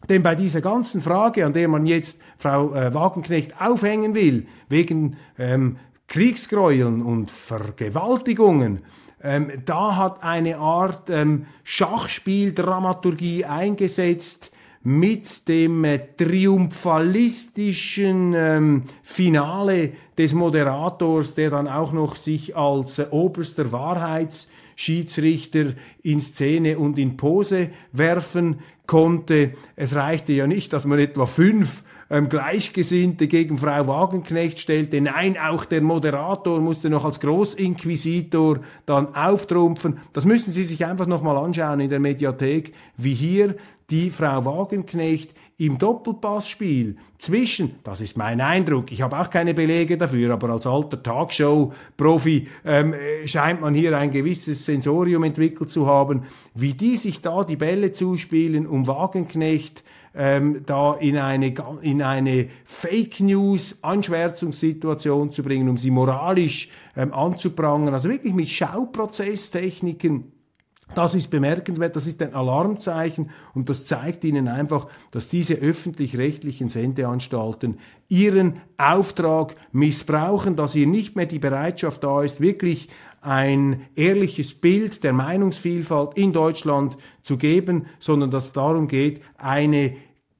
Denn 0.08 0.24
bei 0.24 0.36
dieser 0.36 0.62
ganzen 0.62 1.02
Frage, 1.02 1.46
an 1.46 1.54
der 1.54 1.68
man 1.68 1.86
jetzt 1.86 2.22
Frau 2.38 2.74
äh, 2.74 2.94
Wagenknecht 2.94 3.60
aufhängen 3.60 4.16
will, 4.16 4.48
wegen 4.70 5.18
ähm, 5.38 5.78
Kriegsgräueln 6.08 7.02
und 7.02 7.30
Vergewaltigungen, 7.30 8.86
ähm, 9.22 9.52
da 9.66 9.98
hat 9.98 10.24
eine 10.24 10.58
Art 10.58 11.10
ähm, 11.10 11.48
Schachspieldramaturgie 11.64 13.44
eingesetzt 13.44 14.52
mit 14.84 15.48
dem 15.48 15.84
äh, 15.84 16.00
triumphalistischen 16.16 18.34
ähm, 18.36 18.84
Finale 19.04 19.92
des 20.18 20.34
Moderators, 20.34 21.36
der 21.36 21.50
dann 21.50 21.68
auch 21.68 21.92
noch 21.92 22.16
sich 22.16 22.56
als 22.56 23.00
äh, 23.00 23.08
oberster 23.12 23.74
Wahrheitsschiedsrichter 23.74 25.74
in 26.02 26.22
Szene 26.22 26.80
und 26.80 26.98
in 26.98 27.18
Pose 27.18 27.72
werfen 27.92 28.62
konnte. 28.88 29.52
Es 29.76 29.96
reichte 29.96 30.32
ja 30.34 30.48
nicht, 30.48 30.72
dass 30.72 30.86
man 30.86 31.00
etwa 31.00 31.26
fünf 31.26 31.84
ähm, 32.10 32.30
Gleichgesinnte 32.30 33.28
gegen 33.28 33.58
Frau 33.58 33.88
Wagenknecht 33.88 34.60
stellte. 34.60 35.00
Nein, 35.02 35.38
auch 35.38 35.66
der 35.66 35.82
Moderator 35.82 36.60
musste 36.60 36.90
noch 36.90 37.06
als 37.06 37.20
Großinquisitor 37.20 38.60
dann 38.86 39.14
auftrumpfen. 39.14 40.00
Das 40.14 40.26
müssen 40.26 40.52
Sie 40.52 40.64
sich 40.64 40.86
einfach 40.86 41.06
nochmal 41.06 41.38
anschauen 41.38 41.82
in 41.82 41.90
der 41.90 42.00
Mediathek, 42.00 42.74
wie 42.98 43.14
hier 43.14 43.56
die 43.90 44.10
Frau 44.10 44.46
Wagenknecht 44.46 45.34
im 45.58 45.78
Doppelpassspiel 45.78 46.96
zwischen, 47.18 47.76
das 47.84 48.02
ist 48.02 48.18
mein 48.18 48.40
Eindruck, 48.40 48.92
ich 48.92 49.02
habe 49.02 49.20
auch 49.20 49.30
keine 49.30 49.54
Belege 49.54 49.98
dafür, 49.98 50.34
aber 50.34 50.50
als 50.50 50.66
alter 50.66 51.04
Talkshow-Profi 51.04 52.48
ähm, 52.66 52.96
scheint 53.26 53.62
man 53.62 53.74
hier 53.74 53.98
ein 53.98 54.12
gewisses 54.12 54.64
Sensorium 54.66 55.24
entwickelt 55.24 55.70
zu 55.70 55.86
haben, 55.86 56.24
wie 56.54 56.74
die 56.74 56.98
sich 56.98 57.22
da 57.22 57.44
die 57.44 57.58
Bälle 57.58 57.92
zuspielen, 57.92 58.68
um 58.68 58.88
Wagenknecht 58.88 59.84
ähm, 60.16 60.64
da 60.66 60.94
in 60.94 61.18
eine, 61.18 61.54
in 61.82 62.02
eine 62.02 62.50
Fake 62.66 63.20
News 63.20 63.80
Anschwärzungssituation 63.84 65.32
zu 65.32 65.44
bringen, 65.44 65.70
um 65.70 65.78
sie 65.78 65.92
moralisch 65.92 66.70
ähm, 66.96 67.14
anzuprangern. 67.14 67.94
Also 67.94 68.10
wirklich 68.10 68.34
mit 68.34 68.50
Schauprozesstechniken 68.50 70.32
Das 70.96 71.14
ist 71.14 71.30
bemerkenswert, 71.30 71.96
das 71.96 72.08
ist 72.08 72.22
ein 72.22 72.34
Alarmzeichen 72.34 73.30
und 73.54 73.70
das 73.70 73.86
zeigt 73.86 74.24
Ihnen 74.24 74.48
einfach, 74.48 74.88
dass 75.12 75.30
diese 75.30 75.54
öffentlich-rechtlichen 75.54 76.70
Sendeanstalten 76.70 77.78
ihren 78.08 78.62
Auftrag 78.78 79.56
missbrauchen, 79.72 80.56
dass 80.56 80.74
hier 80.74 80.88
nicht 80.88 81.16
mehr 81.16 81.28
die 81.28 81.40
Bereitschaft 81.40 82.04
da 82.04 82.24
ist, 82.24 82.42
wirklich 82.42 82.90
ein 83.22 83.82
ehrliches 83.96 84.56
Bild 84.56 85.04
der 85.04 85.14
Meinungsvielfalt 85.14 86.18
in 86.18 86.34
Deutschland 86.34 86.98
zu 87.22 87.38
geben, 87.38 87.86
sondern 88.00 88.32
dass 88.32 88.46
es 88.46 88.54
darum 88.54 88.88
geht, 88.88 89.22
eine 89.38 89.96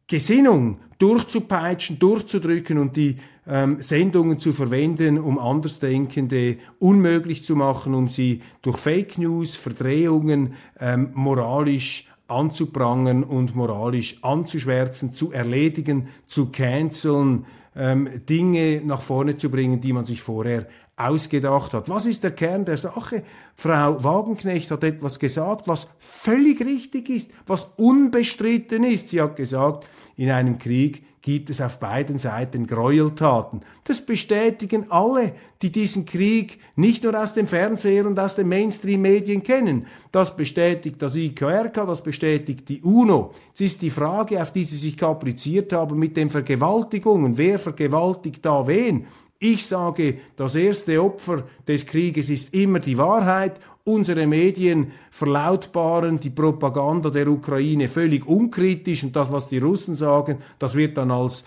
Gesinnung 0.08 0.80
durchzupeitschen, 0.98 2.00
durchzudrücken 2.00 2.80
und 2.80 2.98
die 2.98 3.18
ähm, 3.50 3.82
Sendungen 3.82 4.40
zu 4.40 4.54
verwenden, 4.54 5.18
um 5.18 5.40
Andersdenkende 5.40 6.58
unmöglich 6.78 7.44
zu 7.44 7.56
machen, 7.56 7.96
um 7.96 8.08
sie 8.08 8.42
durch 8.62 8.78
Fake 8.78 9.18
News, 9.18 9.56
Verdrehungen 9.56 10.54
ähm, 10.80 11.12
moralisch 11.16 12.06
anzuprangern 12.28 13.24
und 13.24 13.56
moralisch 13.56 14.20
anzuschwärzen, 14.22 15.14
zu 15.14 15.32
erledigen, 15.32 16.10
zu 16.28 16.52
canceln, 16.52 17.46
ähm, 17.76 18.08
Dinge 18.30 18.82
nach 18.86 19.02
vorne 19.02 19.38
zu 19.38 19.50
bringen, 19.50 19.82
die 19.82 19.94
man 19.94 20.06
sich 20.06 20.22
vorher 20.22 20.68
ausgedacht 21.00 21.74
hat. 21.74 21.90
Was 21.90 22.06
ist 22.06 22.24
der 22.24 22.32
Kern 22.32 22.66
der 22.66 22.78
Sache? 22.78 23.24
Frau 23.56 24.04
Wagenknecht 24.04 24.70
hat 24.72 24.84
etwas 24.84 25.20
gesagt, 25.20 25.68
was 25.68 25.88
völlig 25.98 26.60
richtig 26.62 27.10
ist, 27.10 27.32
was 27.48 27.72
unbestritten 27.78 28.84
ist. 28.84 29.10
Sie 29.10 29.22
hat 29.22 29.36
gesagt, 29.36 29.88
in 30.18 30.30
einem 30.30 30.60
Krieg 30.60 31.04
gibt 31.22 31.50
es 31.50 31.62
auf 31.62 31.80
beiden 31.80 32.18
Seiten 32.18 32.66
Gräueltaten. 32.66 33.62
Das 33.84 34.02
bestätigen 34.02 34.90
alle, 34.90 35.34
die 35.62 35.72
diesen 35.72 36.06
Krieg 36.06 36.60
nicht 36.76 37.04
nur 37.04 37.22
aus 37.22 37.34
dem 37.34 37.48
Fernseher 37.48 38.06
und 38.06 38.20
aus 38.20 38.36
den 38.36 38.48
Mainstream-Medien 38.48 39.44
kennen. 39.44 39.86
Das 40.12 40.36
bestätigt 40.36 41.02
das 41.02 41.16
IQRK, 41.16 41.86
das 41.86 42.04
bestätigt 42.04 42.70
die 42.70 42.82
UNO. 42.82 43.32
Es 43.54 43.62
ist 43.62 43.82
die 43.82 43.90
Frage, 43.90 44.42
auf 44.42 44.52
die 44.52 44.64
sie 44.64 44.78
sich 44.78 44.98
kapriziert 44.98 45.74
haben 45.74 46.00
mit 46.00 46.16
den 46.16 46.30
Vergewaltigungen. 46.30 47.38
Wer 47.38 47.60
vergewaltigt 47.60 48.46
da 48.46 48.66
wen? 48.66 49.06
Ich 49.42 49.66
sage, 49.66 50.20
das 50.36 50.56
erste 50.56 51.02
Opfer 51.02 51.46
des 51.66 51.86
Krieges 51.86 52.30
ist 52.30 52.54
immer 52.54 52.80
die 52.80 52.98
Wahrheit. 52.98 53.62
Unsere 53.86 54.28
Medien 54.28 54.92
verlautbaren 55.12 56.20
die 56.20 56.30
Propaganda 56.30 57.10
der 57.10 57.30
Ukraine 57.30 57.88
völlig 57.88 58.28
unkritisch 58.28 59.04
und 59.04 59.16
das, 59.16 59.32
was 59.32 59.48
die 59.48 59.60
Russen 59.60 59.96
sagen, 59.96 60.40
das 60.60 60.76
wird 60.76 60.98
dann 60.98 61.10
als 61.10 61.46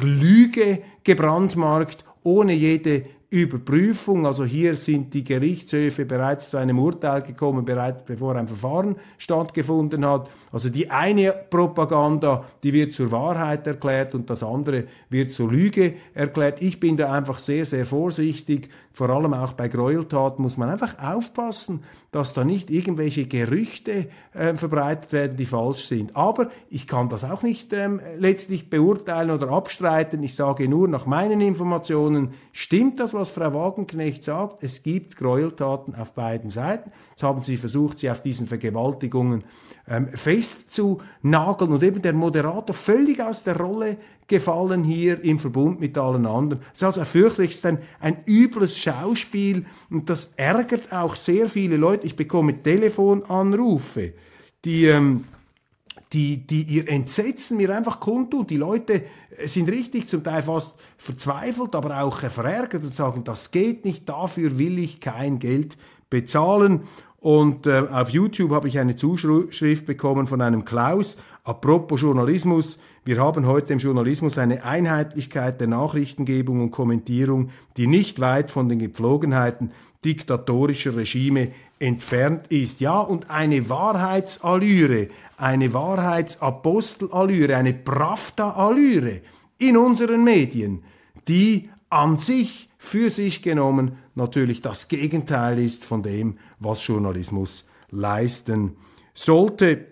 Lüge 0.00 0.82
gebrandmarkt, 1.02 2.04
ohne 2.22 2.52
jede 2.52 3.06
Überprüfung. 3.30 4.26
Also 4.26 4.44
hier 4.44 4.74
sind 4.74 5.12
die 5.12 5.22
Gerichtshöfe 5.22 6.06
bereits 6.06 6.48
zu 6.50 6.56
einem 6.56 6.78
Urteil 6.78 7.20
gekommen, 7.22 7.64
bereits 7.64 8.02
bevor 8.04 8.36
ein 8.36 8.48
Verfahren 8.48 8.96
stattgefunden 9.18 10.06
hat. 10.06 10.30
Also 10.50 10.70
die 10.70 10.90
eine 10.90 11.34
Propaganda, 11.50 12.46
die 12.62 12.72
wird 12.72 12.94
zur 12.94 13.10
Wahrheit 13.10 13.66
erklärt 13.66 14.14
und 14.14 14.30
das 14.30 14.42
andere 14.42 14.84
wird 15.10 15.32
zur 15.32 15.50
Lüge 15.50 15.94
erklärt. 16.14 16.62
Ich 16.62 16.80
bin 16.80 16.96
da 16.96 17.12
einfach 17.12 17.38
sehr, 17.38 17.66
sehr 17.66 17.84
vorsichtig. 17.84 18.70
Vor 18.92 19.10
allem 19.10 19.34
auch 19.34 19.52
bei 19.52 19.68
Gräueltaten 19.68 20.42
muss 20.42 20.56
man 20.56 20.70
einfach 20.70 20.98
aufpassen, 20.98 21.84
dass 22.10 22.32
da 22.32 22.44
nicht 22.44 22.70
irgendwelche 22.70 23.26
Gerüchte 23.26 24.08
äh, 24.32 24.54
verbreitet 24.54 25.12
werden, 25.12 25.36
die 25.36 25.46
falsch 25.46 25.86
sind. 25.86 26.16
Aber 26.16 26.50
ich 26.70 26.86
kann 26.86 27.08
das 27.08 27.22
auch 27.22 27.42
nicht 27.42 27.72
ähm, 27.74 28.00
letztlich 28.18 28.70
beurteilen 28.70 29.30
oder 29.30 29.50
abstreiten. 29.50 30.22
Ich 30.22 30.34
sage 30.34 30.68
nur, 30.68 30.88
nach 30.88 31.04
meinen 31.04 31.42
Informationen 31.42 32.30
stimmt 32.52 32.98
das, 32.98 33.14
was 33.18 33.30
Frau 33.30 33.52
Wagenknecht 33.52 34.24
sagt. 34.24 34.62
Es 34.62 34.82
gibt 34.82 35.16
Gräueltaten 35.16 35.94
auf 35.94 36.12
beiden 36.12 36.50
Seiten. 36.50 36.90
Jetzt 37.10 37.22
haben 37.22 37.42
sie 37.42 37.56
versucht, 37.56 37.98
sie 37.98 38.10
auf 38.10 38.22
diesen 38.22 38.46
Vergewaltigungen 38.46 39.44
ähm, 39.88 40.08
festzunageln 40.14 41.72
und 41.72 41.82
eben 41.82 42.00
der 42.00 42.12
Moderator 42.12 42.74
völlig 42.74 43.20
aus 43.20 43.44
der 43.44 43.58
Rolle 43.58 43.96
gefallen 44.26 44.84
hier 44.84 45.22
im 45.24 45.38
Verbund 45.38 45.80
mit 45.80 45.96
allen 45.98 46.26
anderen. 46.26 46.62
Es 46.72 46.78
ist 46.78 46.84
also 46.84 47.04
fürchterlich, 47.04 47.64
ein, 47.64 47.78
ein 48.00 48.18
übles 48.26 48.78
Schauspiel 48.78 49.66
und 49.90 50.08
das 50.10 50.32
ärgert 50.36 50.92
auch 50.92 51.16
sehr 51.16 51.48
viele 51.48 51.76
Leute. 51.76 52.06
Ich 52.06 52.16
bekomme 52.16 52.62
Telefonanrufe, 52.62 54.12
die... 54.64 54.86
Ähm, 54.86 55.24
die, 56.12 56.46
die 56.46 56.62
ihr 56.62 56.88
Entsetzen 56.88 57.56
mir 57.56 57.74
einfach 57.76 58.00
kundtun. 58.00 58.46
Die 58.46 58.56
Leute 58.56 59.04
sind 59.44 59.70
richtig 59.70 60.08
zum 60.08 60.24
Teil 60.24 60.42
fast 60.42 60.74
verzweifelt, 60.96 61.74
aber 61.74 62.02
auch 62.02 62.18
verärgert 62.18 62.82
und 62.82 62.94
sagen, 62.94 63.24
das 63.24 63.50
geht 63.50 63.84
nicht, 63.84 64.08
dafür 64.08 64.58
will 64.58 64.78
ich 64.78 65.00
kein 65.00 65.38
Geld 65.38 65.76
bezahlen. 66.10 66.82
Und 67.20 67.66
äh, 67.66 67.84
auf 67.90 68.10
YouTube 68.10 68.52
habe 68.52 68.68
ich 68.68 68.78
eine 68.78 68.94
Zuschrift 68.94 69.86
bekommen 69.86 70.28
von 70.28 70.40
einem 70.40 70.64
Klaus. 70.64 71.16
Apropos 71.42 72.00
Journalismus, 72.00 72.78
wir 73.04 73.20
haben 73.20 73.46
heute 73.46 73.72
im 73.72 73.80
Journalismus 73.80 74.38
eine 74.38 74.64
Einheitlichkeit 74.64 75.60
der 75.60 75.66
Nachrichtengebung 75.66 76.60
und 76.60 76.70
Kommentierung, 76.70 77.50
die 77.76 77.86
nicht 77.86 78.20
weit 78.20 78.50
von 78.50 78.68
den 78.68 78.78
Gepflogenheiten 78.78 79.72
diktatorischer 80.04 80.96
Regime 80.96 81.52
entfernt 81.78 82.46
ist. 82.48 82.80
Ja, 82.80 83.00
und 83.00 83.30
eine 83.30 83.68
Wahrheitsallüre, 83.68 85.08
eine 85.36 85.72
Wahrheitsapostelallüre, 85.72 87.56
eine 87.56 87.74
Pravda-Allüre 87.74 89.20
in 89.58 89.76
unseren 89.76 90.24
Medien, 90.24 90.82
die 91.26 91.70
an 91.90 92.18
sich 92.18 92.68
für 92.78 93.10
sich 93.10 93.42
genommen 93.42 93.98
natürlich 94.14 94.62
das 94.62 94.88
Gegenteil 94.88 95.58
ist 95.58 95.84
von 95.84 96.02
dem, 96.02 96.38
was 96.58 96.86
Journalismus 96.86 97.66
leisten 97.90 98.76
sollte. 99.14 99.86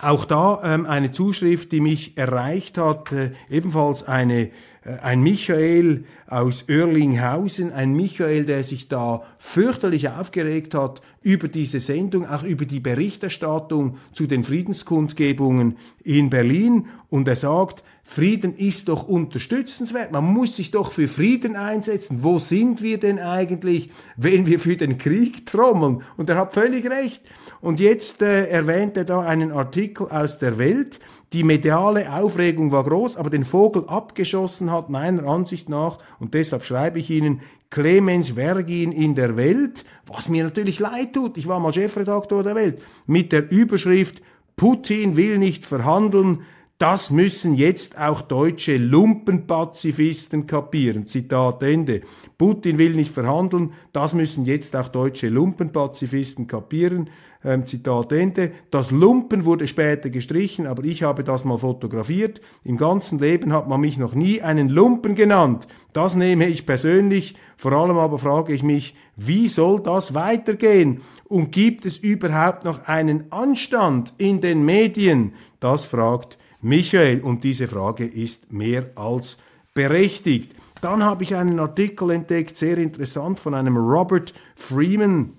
Auch 0.00 0.24
da 0.24 0.60
ähm, 0.64 0.86
eine 0.86 1.12
Zuschrift, 1.12 1.70
die 1.70 1.80
mich 1.80 2.16
erreicht 2.16 2.78
hat, 2.78 3.12
äh, 3.12 3.32
ebenfalls 3.50 4.04
eine 4.04 4.50
ein 4.84 5.22
Michael 5.22 6.04
aus 6.26 6.68
Oerlinghausen, 6.68 7.72
ein 7.72 7.94
Michael, 7.94 8.44
der 8.44 8.64
sich 8.64 8.88
da 8.88 9.22
fürchterlich 9.38 10.08
aufgeregt 10.08 10.74
hat 10.74 11.02
über 11.22 11.46
diese 11.46 11.78
Sendung, 11.78 12.26
auch 12.26 12.42
über 12.42 12.64
die 12.64 12.80
Berichterstattung 12.80 13.98
zu 14.12 14.26
den 14.26 14.42
Friedenskundgebungen 14.42 15.76
in 16.02 16.30
Berlin. 16.30 16.86
Und 17.10 17.28
er 17.28 17.36
sagt, 17.36 17.84
Frieden 18.12 18.54
ist 18.56 18.88
doch 18.88 19.08
unterstützenswert. 19.08 20.12
Man 20.12 20.24
muss 20.24 20.56
sich 20.56 20.70
doch 20.70 20.92
für 20.92 21.08
Frieden 21.08 21.56
einsetzen. 21.56 22.18
Wo 22.22 22.38
sind 22.38 22.82
wir 22.82 23.00
denn 23.00 23.18
eigentlich, 23.18 23.88
wenn 24.18 24.44
wir 24.44 24.60
für 24.60 24.76
den 24.76 24.98
Krieg 24.98 25.46
trommeln? 25.46 26.02
Und 26.18 26.28
er 26.28 26.36
hat 26.36 26.52
völlig 26.52 26.84
recht. 26.90 27.22
Und 27.62 27.80
jetzt 27.80 28.20
äh, 28.20 28.48
erwähnt 28.48 28.98
er 28.98 29.04
da 29.04 29.20
einen 29.20 29.50
Artikel 29.50 30.08
aus 30.08 30.38
der 30.38 30.58
Welt. 30.58 31.00
Die 31.32 31.42
mediale 31.42 32.12
Aufregung 32.12 32.70
war 32.70 32.84
groß, 32.84 33.16
aber 33.16 33.30
den 33.30 33.46
Vogel 33.46 33.86
abgeschossen 33.86 34.70
hat 34.70 34.90
meiner 34.90 35.24
Ansicht 35.24 35.70
nach, 35.70 35.98
und 36.20 36.34
deshalb 36.34 36.64
schreibe 36.64 36.98
ich 36.98 37.08
Ihnen, 37.08 37.40
Clemens 37.70 38.32
Vergin 38.32 38.92
in 38.92 39.14
der 39.14 39.38
Welt, 39.38 39.86
was 40.06 40.28
mir 40.28 40.44
natürlich 40.44 40.78
leid 40.78 41.14
tut, 41.14 41.38
ich 41.38 41.48
war 41.48 41.58
mal 41.58 41.72
Chefredaktor 41.72 42.42
der 42.42 42.54
Welt, 42.54 42.82
mit 43.06 43.32
der 43.32 43.50
Überschrift 43.50 44.20
Putin 44.56 45.16
will 45.16 45.38
nicht 45.38 45.64
verhandeln, 45.64 46.42
das 46.82 47.12
müssen 47.12 47.54
jetzt 47.54 47.96
auch 47.96 48.22
deutsche 48.22 48.76
Lumpenpazifisten 48.76 50.48
kapieren. 50.48 51.06
Zitat 51.06 51.62
Ende. 51.62 52.00
Putin 52.36 52.76
will 52.76 52.96
nicht 52.96 53.12
verhandeln, 53.12 53.72
das 53.92 54.14
müssen 54.14 54.44
jetzt 54.44 54.74
auch 54.74 54.88
deutsche 54.88 55.28
Lumpenpazifisten 55.28 56.48
kapieren. 56.48 57.08
Ähm, 57.44 57.66
Zitat 57.66 58.10
Ende. 58.10 58.50
Das 58.72 58.90
Lumpen 58.90 59.44
wurde 59.44 59.68
später 59.68 60.10
gestrichen, 60.10 60.66
aber 60.66 60.82
ich 60.82 61.04
habe 61.04 61.22
das 61.22 61.44
mal 61.44 61.58
fotografiert. 61.58 62.40
Im 62.64 62.78
ganzen 62.78 63.20
Leben 63.20 63.52
hat 63.52 63.68
man 63.68 63.80
mich 63.80 63.96
noch 63.96 64.16
nie 64.16 64.42
einen 64.42 64.68
Lumpen 64.68 65.14
genannt. 65.14 65.68
Das 65.92 66.16
nehme 66.16 66.48
ich 66.48 66.66
persönlich. 66.66 67.36
Vor 67.56 67.70
allem 67.74 67.96
aber 67.96 68.18
frage 68.18 68.54
ich 68.54 68.64
mich, 68.64 68.96
wie 69.14 69.46
soll 69.46 69.80
das 69.80 70.14
weitergehen? 70.14 71.00
Und 71.28 71.52
gibt 71.52 71.86
es 71.86 71.96
überhaupt 71.96 72.64
noch 72.64 72.88
einen 72.88 73.30
Anstand 73.30 74.14
in 74.18 74.40
den 74.40 74.64
Medien? 74.64 75.34
Das 75.60 75.86
fragt 75.86 76.38
Michael. 76.62 77.20
Und 77.20 77.44
diese 77.44 77.68
Frage 77.68 78.06
ist 78.06 78.52
mehr 78.52 78.90
als 78.94 79.38
berechtigt. 79.74 80.52
Dann 80.80 81.04
habe 81.04 81.24
ich 81.24 81.34
einen 81.34 81.60
Artikel 81.60 82.10
entdeckt, 82.10 82.56
sehr 82.56 82.78
interessant, 82.78 83.38
von 83.38 83.54
einem 83.54 83.76
Robert 83.76 84.32
Freeman 84.56 85.34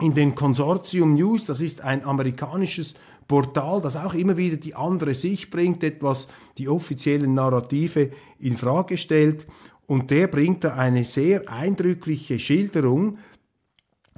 in 0.00 0.14
den 0.14 0.34
Consortium 0.34 1.14
News. 1.14 1.46
Das 1.46 1.60
ist 1.60 1.80
ein 1.82 2.04
amerikanisches 2.04 2.94
Portal, 3.28 3.80
das 3.80 3.96
auch 3.96 4.14
immer 4.14 4.36
wieder 4.36 4.56
die 4.56 4.74
andere 4.74 5.14
Sicht 5.14 5.50
bringt, 5.50 5.82
etwas 5.82 6.28
die 6.58 6.68
offiziellen 6.68 7.32
Narrative 7.32 8.10
in 8.38 8.56
Frage 8.56 8.98
stellt. 8.98 9.46
Und 9.86 10.10
der 10.10 10.26
bringt 10.26 10.64
da 10.64 10.74
eine 10.74 11.04
sehr 11.04 11.48
eindrückliche 11.48 12.38
Schilderung 12.38 13.18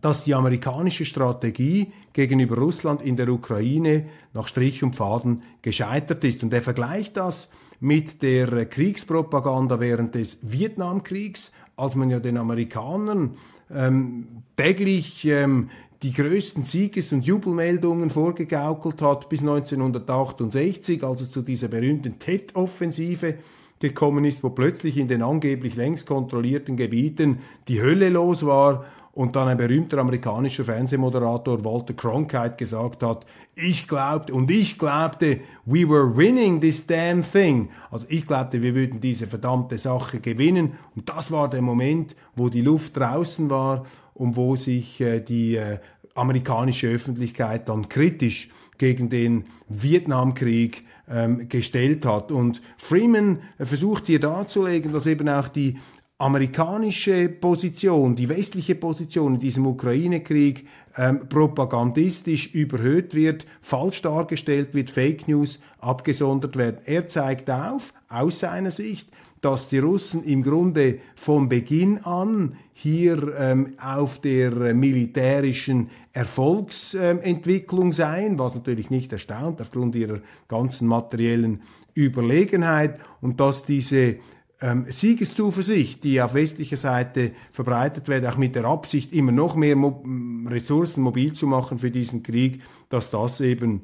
dass 0.07 0.25
die 0.25 0.35
amerikanische 0.35 1.05
Strategie 1.05 1.93
gegenüber 2.17 2.57
Russland 2.57 3.03
in 3.03 3.17
der 3.17 3.29
Ukraine 3.29 4.07
nach 4.33 4.49
Strich 4.49 4.83
und 4.83 4.97
Faden 4.97 5.43
gescheitert 5.61 6.25
ist. 6.25 6.43
Und 6.43 6.53
er 6.55 6.63
vergleicht 6.63 7.19
das 7.19 7.51
mit 7.79 8.23
der 8.23 8.65
Kriegspropaganda 8.65 9.81
während 9.81 10.15
des 10.15 10.39
Vietnamkriegs, 10.41 11.53
als 11.77 11.95
man 11.95 12.09
ja 12.09 12.19
den 12.19 12.39
Amerikanern 12.39 13.37
ähm, 13.71 14.29
täglich 14.57 15.27
ähm, 15.27 15.69
die 16.03 16.15
größten 16.15 16.65
Sieges- 16.65 17.13
und 17.13 17.27
Jubelmeldungen 17.27 18.09
vorgegaukelt 18.09 19.03
hat 19.03 19.29
bis 19.29 19.41
1968, 19.41 21.05
als 21.05 21.21
es 21.21 21.31
zu 21.31 21.43
dieser 21.43 21.69
berühmten 21.69 22.19
Tet-Offensive 22.19 23.35
gekommen 23.79 24.25
ist, 24.25 24.43
wo 24.43 24.49
plötzlich 24.49 24.97
in 24.97 25.09
den 25.09 25.21
angeblich 25.21 25.77
längst 25.77 26.07
kontrollierten 26.07 26.79
Gebieten 26.79 27.41
die 27.69 27.83
Hölle 27.83 28.09
los 28.09 28.47
war 28.47 28.87
und 29.17 29.35
dann 29.35 29.49
ein 29.49 29.57
berühmter 29.57 29.97
amerikanischer 29.97 30.63
Fernsehmoderator 30.63 31.65
Walter 31.65 31.95
Cronkite 31.95 32.57
gesagt 32.59 33.03
hat, 33.03 33.25
ich 33.55 33.89
glaubte 33.89 34.35
und 34.35 34.51
ich 34.51 34.79
glaubte, 34.79 35.41
we 35.65 35.89
were 35.89 36.15
winning 36.15 36.61
this 36.61 36.87
damn 36.87 37.23
thing. 37.23 37.71
Also 37.91 38.05
ich 38.11 38.27
glaubte, 38.27 38.61
wir 38.61 38.75
würden 38.75 39.01
diese 39.01 39.27
verdammte 39.27 39.79
Sache 39.79 40.21
gewinnen 40.21 40.75
und 40.95 41.09
das 41.09 41.31
war 41.31 41.49
der 41.49 41.63
Moment, 41.63 42.15
wo 42.35 42.51
die 42.51 42.61
Luft 42.61 42.99
draußen 42.99 43.49
war 43.49 43.87
und 44.13 44.37
wo 44.37 44.55
sich 44.55 45.01
äh, 45.01 45.21
die 45.21 45.57
äh, 45.57 45.79
amerikanische 46.15 46.89
Öffentlichkeit 46.89 47.71
dann 47.71 47.89
kritisch 47.89 48.51
gegen 48.77 49.09
den 49.09 49.45
Vietnamkrieg 49.71 50.85
ähm, 51.09 51.49
gestellt 51.49 52.05
hat. 52.05 52.31
Und 52.31 52.61
Freeman 52.77 53.41
äh, 53.57 53.65
versucht 53.65 54.09
hier 54.09 54.21
darzulegen, 54.21 54.93
dass 54.93 55.07
eben 55.07 55.29
auch 55.29 55.49
die 55.49 55.79
amerikanische 56.19 57.29
Position, 57.29 58.17
die 58.17 58.29
westliche 58.29 58.75
Position 58.75 59.35
in 59.35 59.41
diesem 59.41 59.67
Ukraine-Krieg 59.67 60.67
ähm, 60.97 61.29
propagandistisch 61.29 62.55
überhöht 62.55 63.15
wird, 63.15 63.47
falsch 63.61 64.01
dargestellt 64.01 64.73
wird, 64.73 64.89
Fake 64.89 65.29
News 65.29 65.61
abgesondert 65.79 66.57
werden. 66.57 66.81
Er 66.87 67.07
zeigt 67.07 67.51
auf, 67.51 67.93
aus 68.09 68.41
seiner 68.41 68.71
Sicht, 68.71 69.11
dass 69.43 69.69
die 69.69 69.79
Russen 69.79 70.25
im 70.25 70.43
Grunde 70.43 71.01
von 71.15 71.51
Beginn 71.51 71.99
an 71.99 72.57
hier 72.73 73.35
ähm, 73.39 73.75
auf 73.79 74.19
der 74.19 74.75
militärischen 74.75 75.91
Erfolgsentwicklung 76.15 77.87
ähm, 77.87 77.93
seien, 77.93 78.39
was 78.39 78.55
natürlich 78.55 78.89
nicht 78.91 79.13
erstaunt 79.13 79.61
aufgrund 79.61 79.95
ihrer 79.95 80.21
ganzen 80.49 80.89
materiellen 80.89 81.61
Überlegenheit 81.95 82.99
und 83.21 83.39
dass 83.39 83.65
diese 83.65 84.17
ähm, 84.61 84.87
Siegeszuversicht, 84.89 86.03
die 86.05 86.21
auf 86.21 86.35
westlicher 86.35 86.77
Seite 86.77 87.33
verbreitet 87.53 88.09
wird, 88.09 88.27
auch 88.27 88.37
mit 88.37 88.55
der 88.55 88.65
Absicht, 88.65 89.13
immer 89.13 89.33
noch 89.33 89.57
mehr 89.57 89.77
Mo 89.77 90.03
Ressourcen 90.47 91.03
mobil 91.03 91.33
zu 91.33 91.47
machen 91.47 91.79
für 91.79 91.91
diesen 91.91 92.23
Krieg, 92.23 92.63
dass 92.89 93.11
das 93.11 93.41
eben 93.41 93.83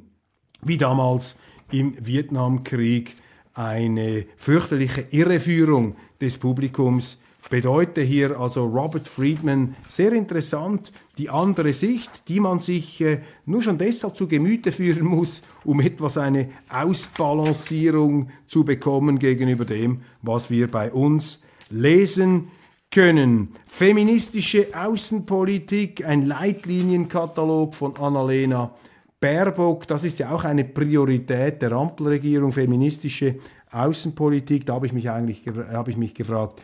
wie 0.63 0.79
damals 0.79 1.37
im 1.71 1.95
Vietnamkrieg 2.01 3.17
eine 3.55 4.27
fürchterliche 4.37 5.07
Irreführung 5.11 5.97
des 6.21 6.39
Publikums 6.39 7.19
bedeute 7.51 8.01
hier 8.01 8.39
also 8.39 8.65
Robert 8.65 9.09
Friedman 9.09 9.75
sehr 9.89 10.13
interessant 10.13 10.93
die 11.19 11.29
andere 11.31 11.73
Sicht, 11.73 12.29
die 12.29 12.41
man 12.41 12.61
sich 12.61 13.01
äh, 13.01 13.21
nur 13.45 13.63
schon 13.63 13.79
deshalb 13.79 14.17
zu 14.17 14.29
Gemüte 14.29 14.73
führen 14.73 15.05
muss, 15.05 15.43
um 15.65 15.81
etwas 15.81 16.19
eine 16.19 16.49
Ausbalancierung 16.69 18.31
zu 18.47 18.65
bekommen 18.65 19.19
gegenüber 19.19 19.65
dem, 19.65 20.03
was 20.23 20.51
wir 20.51 20.71
bei 20.71 20.91
uns 20.93 21.43
lesen 21.71 22.49
können. 22.91 23.49
Feministische 23.67 24.69
Außenpolitik, 24.75 26.07
ein 26.07 26.27
Leitlinienkatalog 26.27 27.75
von 27.75 27.97
Annalena 27.97 28.73
Baerbock, 29.21 29.87
das 29.87 30.05
ist 30.05 30.19
ja 30.19 30.33
auch 30.33 30.45
eine 30.45 30.65
Priorität 30.65 31.63
der 31.63 31.73
Ampelregierung, 31.73 32.53
feministische 32.53 33.37
Außenpolitik. 33.71 34.67
Da 34.67 34.75
habe 34.75 34.87
ich 34.87 34.93
mich 34.93 35.11
eigentlich 35.11 35.47
habe 35.47 35.91
ich 35.93 35.97
mich 35.97 36.13
gefragt, 36.15 36.61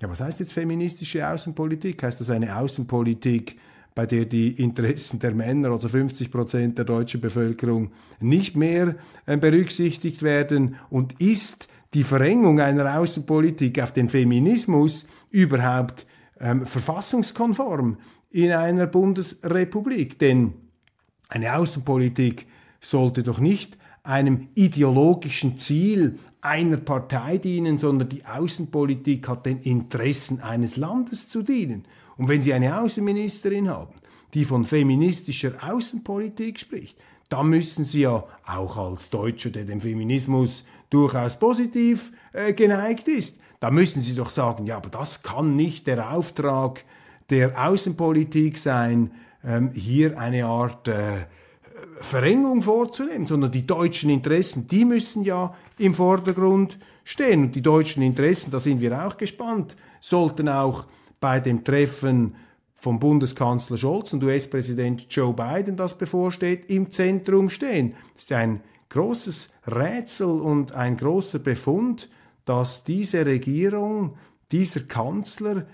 ja, 0.00 0.08
was 0.08 0.20
heißt 0.20 0.40
jetzt 0.40 0.54
feministische 0.54 1.28
Außenpolitik? 1.28 2.02
Heißt 2.02 2.20
das 2.20 2.30
eine 2.30 2.56
Außenpolitik, 2.56 3.58
bei 3.94 4.06
der 4.06 4.24
die 4.24 4.52
Interessen 4.52 5.18
der 5.18 5.34
Männer, 5.34 5.70
also 5.70 5.88
50 5.88 6.30
Prozent 6.30 6.78
der 6.78 6.86
deutschen 6.86 7.20
Bevölkerung, 7.20 7.92
nicht 8.18 8.56
mehr 8.56 8.96
äh, 9.26 9.36
berücksichtigt 9.36 10.22
werden? 10.22 10.76
Und 10.88 11.20
ist 11.20 11.68
die 11.92 12.04
Verengung 12.04 12.60
einer 12.60 12.98
Außenpolitik 12.98 13.80
auf 13.80 13.92
den 13.92 14.08
Feminismus 14.08 15.06
überhaupt 15.30 16.06
ähm, 16.40 16.66
verfassungskonform 16.66 17.98
in 18.30 18.52
einer 18.52 18.86
Bundesrepublik? 18.86 20.18
Denn 20.18 20.54
eine 21.28 21.56
Außenpolitik 21.56 22.46
sollte 22.80 23.22
doch 23.22 23.38
nicht 23.38 23.76
einem 24.02 24.48
ideologischen 24.54 25.58
Ziel 25.58 26.18
einer 26.42 26.78
Partei 26.78 27.38
dienen, 27.38 27.78
sondern 27.78 28.08
die 28.08 28.24
Außenpolitik 28.24 29.28
hat 29.28 29.46
den 29.46 29.60
Interessen 29.62 30.40
eines 30.40 30.76
Landes 30.76 31.28
zu 31.28 31.42
dienen. 31.42 31.84
Und 32.16 32.28
wenn 32.28 32.42
Sie 32.42 32.52
eine 32.52 32.80
Außenministerin 32.80 33.68
haben, 33.68 33.94
die 34.34 34.44
von 34.44 34.64
feministischer 34.64 35.52
Außenpolitik 35.60 36.58
spricht, 36.58 36.98
dann 37.28 37.48
müssen 37.48 37.84
Sie 37.84 38.02
ja 38.02 38.24
auch 38.46 38.76
als 38.76 39.10
Deutscher, 39.10 39.50
der 39.50 39.64
dem 39.64 39.80
Feminismus 39.80 40.64
durchaus 40.90 41.38
positiv 41.38 42.12
äh, 42.32 42.52
geneigt 42.52 43.08
ist, 43.08 43.38
da 43.60 43.70
müssen 43.70 44.00
Sie 44.00 44.14
doch 44.14 44.30
sagen, 44.30 44.64
ja, 44.64 44.78
aber 44.78 44.88
das 44.88 45.22
kann 45.22 45.54
nicht 45.54 45.86
der 45.86 46.12
Auftrag 46.12 46.84
der 47.28 47.68
Außenpolitik 47.68 48.58
sein, 48.58 49.12
ähm, 49.44 49.70
hier 49.72 50.18
eine 50.18 50.46
Art 50.46 50.88
äh, 50.88 51.26
Verengung 52.00 52.62
vorzunehmen, 52.62 53.26
sondern 53.26 53.52
die 53.52 53.66
deutschen 53.66 54.10
Interessen, 54.10 54.66
die 54.66 54.84
müssen 54.84 55.22
ja 55.22 55.54
im 55.78 55.94
Vordergrund 55.94 56.78
stehen. 57.04 57.44
Und 57.44 57.54
die 57.54 57.62
deutschen 57.62 58.02
Interessen, 58.02 58.50
da 58.50 58.58
sind 58.58 58.80
wir 58.80 59.06
auch 59.06 59.16
gespannt, 59.16 59.76
sollten 60.00 60.48
auch 60.48 60.86
bei 61.20 61.40
dem 61.40 61.62
Treffen 61.62 62.34
vom 62.74 62.98
Bundeskanzler 62.98 63.76
Scholz 63.76 64.14
und 64.14 64.24
US-Präsident 64.24 65.06
Joe 65.10 65.34
Biden, 65.34 65.76
das 65.76 65.98
bevorsteht, 65.98 66.70
im 66.70 66.90
Zentrum 66.90 67.50
stehen. 67.50 67.94
Das 68.14 68.24
ist 68.24 68.32
ein 68.32 68.62
großes 68.88 69.50
Rätsel 69.66 70.40
und 70.40 70.72
ein 70.72 70.96
großer 70.96 71.38
Befund, 71.38 72.08
dass 72.46 72.84
diese 72.84 73.26
Regierung, 73.26 74.16
dieser 74.50 74.80
Kanzler 74.80 75.66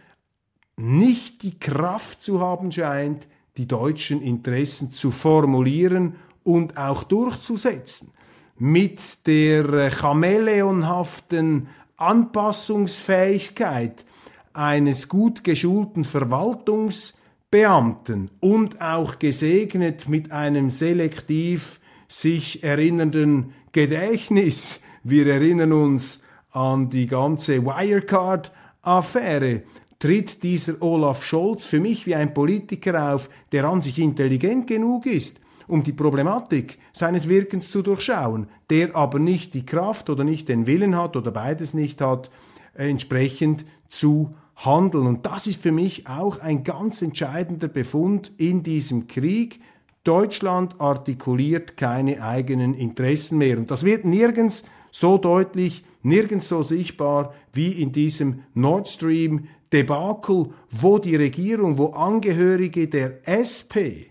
nicht 0.77 1.45
die 1.45 1.59
Kraft 1.59 2.23
zu 2.23 2.41
haben 2.41 2.73
scheint, 2.73 3.29
die 3.57 3.67
deutschen 3.67 4.23
Interessen 4.23 4.93
zu 4.93 5.11
formulieren 5.11 6.15
und 6.45 6.77
auch 6.77 7.03
durchzusetzen. 7.05 8.13
Mit 8.59 9.27
der 9.27 9.69
äh, 9.69 9.91
chameleonhaften 9.91 11.69
Anpassungsfähigkeit 11.97 14.05
eines 14.53 15.09
gut 15.09 15.43
geschulten 15.45 16.05
Verwaltungsbeamten 16.05 18.31
und 18.41 18.81
auch 18.81 19.19
gesegnet 19.19 20.09
mit 20.09 20.33
einem 20.33 20.71
selektiv 20.71 21.81
sich 22.09 22.63
erinnernden 22.63 23.53
Gedächtnis. 23.73 24.81
Wir 25.03 25.27
erinnern 25.27 25.73
uns 25.73 26.23
an 26.53 26.89
die 26.89 27.07
ganze 27.07 27.65
Wirecard-Affäre, 27.65 29.63
tritt 29.99 30.43
dieser 30.43 30.81
Olaf 30.83 31.23
Scholz 31.23 31.65
für 31.65 31.81
mich 31.81 32.07
wie 32.07 32.15
ein 32.15 32.35
Politiker 32.35 33.15
auf, 33.15 33.31
der 33.53 33.65
an 33.65 33.83
sich 33.83 33.99
intelligent 33.99 34.67
genug 34.67 35.07
ist, 35.07 35.41
um 35.67 35.83
die 35.83 35.93
Problematik 35.93 36.79
seines 36.93 37.29
Wirkens 37.29 37.71
zu 37.71 37.83
durchschauen, 37.83 38.47
der 38.71 38.95
aber 38.95 39.19
nicht 39.19 39.55
die 39.55 39.67
Kraft 39.67 40.11
oder 40.11 40.25
nicht 40.25 40.49
den 40.49 40.67
Willen 40.67 40.97
hat 40.97 41.17
oder 41.17 41.31
beides 41.31 41.75
nicht 41.75 42.01
hat, 42.01 42.31
entsprechend 42.75 43.65
zu 43.89 44.35
handeln. 44.57 45.07
Und 45.07 45.27
das 45.27 45.47
ist 45.47 45.63
für 45.63 45.73
mich 45.73 46.07
auch 46.07 46.41
ein 46.41 46.65
ganz 46.65 47.03
entscheidender 47.03 47.69
Befund 47.69 48.33
in 48.37 48.63
diesem 48.63 49.07
Krieg. 49.07 49.61
Deutschland 50.05 50.81
artikuliert 50.81 51.77
keine 51.77 52.23
eigenen 52.23 52.75
Interessen 52.75 53.39
mehr. 53.39 53.59
Und 53.59 53.71
das 53.71 53.85
wird 53.85 54.05
nirgends 54.05 54.65
so 54.99 55.19
deutlich, 55.19 55.85
nirgends 56.03 56.49
so 56.49 56.63
sichtbar 56.63 57.35
wie 57.53 57.71
in 57.83 57.93
diesem 57.93 58.45
Nord 58.55 58.89
Stream 58.89 59.49
Debakel, 59.71 60.55
wo 60.71 60.99
die 60.99 61.17
Regierung, 61.17 61.77
wo 61.77 61.89
Angehörige 61.89 62.89
der 62.89 63.29
SP, 63.29 64.09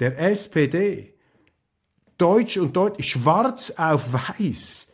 der 0.00 0.18
SPD, 0.18 1.14
deutsch 2.18 2.56
und 2.56 2.74
deutlich, 2.74 3.10
schwarz 3.10 3.74
auf 3.76 4.12
weiß 4.12 4.88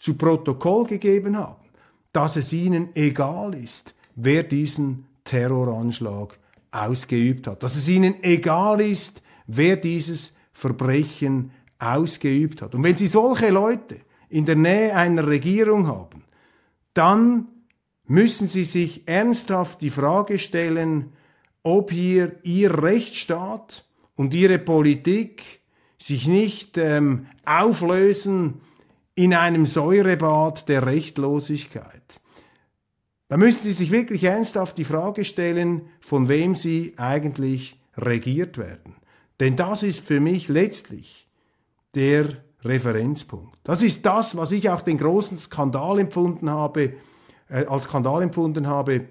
zu 0.00 0.14
Protokoll 0.14 0.86
gegeben 0.88 1.36
haben, 1.36 1.68
dass 2.12 2.34
es 2.34 2.52
ihnen 2.52 2.88
egal 2.96 3.54
ist, 3.54 3.94
wer 4.16 4.42
diesen 4.42 5.06
Terroranschlag 5.22 6.36
ausgeübt 6.72 7.46
hat, 7.46 7.62
dass 7.62 7.76
es 7.76 7.88
ihnen 7.88 8.24
egal 8.24 8.80
ist, 8.80 9.22
wer 9.46 9.76
dieses 9.76 10.34
Verbrechen 10.52 11.52
ausgeübt 11.78 12.60
hat. 12.60 12.74
Und 12.74 12.82
wenn 12.82 12.96
Sie 12.96 13.06
solche 13.06 13.50
Leute 13.50 14.00
in 14.30 14.46
der 14.46 14.56
Nähe 14.56 14.96
einer 14.96 15.26
Regierung 15.26 15.86
haben, 15.86 16.24
dann 16.94 17.48
müssen 18.06 18.48
Sie 18.48 18.64
sich 18.64 19.06
ernsthaft 19.06 19.82
die 19.82 19.90
Frage 19.90 20.38
stellen, 20.38 21.12
ob 21.62 21.90
hier 21.90 22.38
Ihr 22.42 22.82
Rechtsstaat 22.82 23.84
und 24.14 24.32
Ihre 24.34 24.58
Politik 24.58 25.60
sich 25.98 26.26
nicht 26.26 26.78
ähm, 26.78 27.26
auflösen 27.44 28.60
in 29.14 29.34
einem 29.34 29.66
Säurebad 29.66 30.68
der 30.68 30.86
Rechtlosigkeit. 30.86 32.20
Da 33.28 33.36
müssen 33.36 33.62
Sie 33.62 33.72
sich 33.72 33.90
wirklich 33.90 34.24
ernsthaft 34.24 34.78
die 34.78 34.84
Frage 34.84 35.24
stellen, 35.24 35.82
von 36.00 36.28
wem 36.28 36.54
Sie 36.54 36.94
eigentlich 36.96 37.78
regiert 37.96 38.58
werden. 38.58 38.96
Denn 39.40 39.56
das 39.56 39.82
ist 39.82 40.00
für 40.00 40.20
mich 40.20 40.48
letztlich 40.48 41.28
der 41.94 42.28
Referenzpunkt. 42.64 43.58
Das 43.64 43.82
ist 43.82 44.04
das, 44.04 44.36
was 44.36 44.52
ich 44.52 44.68
auch 44.70 44.82
den 44.82 44.98
großen 44.98 45.38
Skandal 45.38 45.98
empfunden 45.98 46.50
habe, 46.50 46.94
äh, 47.48 47.64
als 47.66 47.84
Skandal 47.84 48.22
empfunden 48.22 48.66
habe 48.66 49.06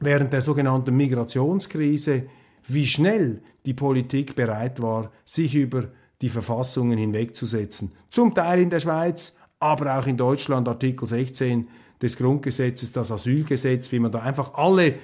während 0.00 0.32
der 0.32 0.42
sogenannten 0.42 0.96
Migrationskrise, 0.96 2.26
wie 2.66 2.86
schnell 2.86 3.42
die 3.66 3.74
Politik 3.74 4.34
bereit 4.34 4.80
war, 4.82 5.10
sich 5.24 5.54
über 5.54 5.88
die 6.20 6.28
Verfassungen 6.28 6.98
hinwegzusetzen. 6.98 7.92
Zum 8.10 8.34
Teil 8.34 8.60
in 8.60 8.70
der 8.70 8.80
Schweiz, 8.80 9.34
aber 9.58 9.98
auch 9.98 10.06
in 10.06 10.16
Deutschland 10.16 10.68
Artikel 10.68 11.06
16 11.06 11.68
des 12.00 12.16
Grundgesetzes, 12.16 12.92
das 12.92 13.10
Asylgesetz, 13.10 13.92
wie 13.92 13.98
man 13.98 14.12
da 14.12 14.20
einfach 14.20 14.54
alle 14.54 14.94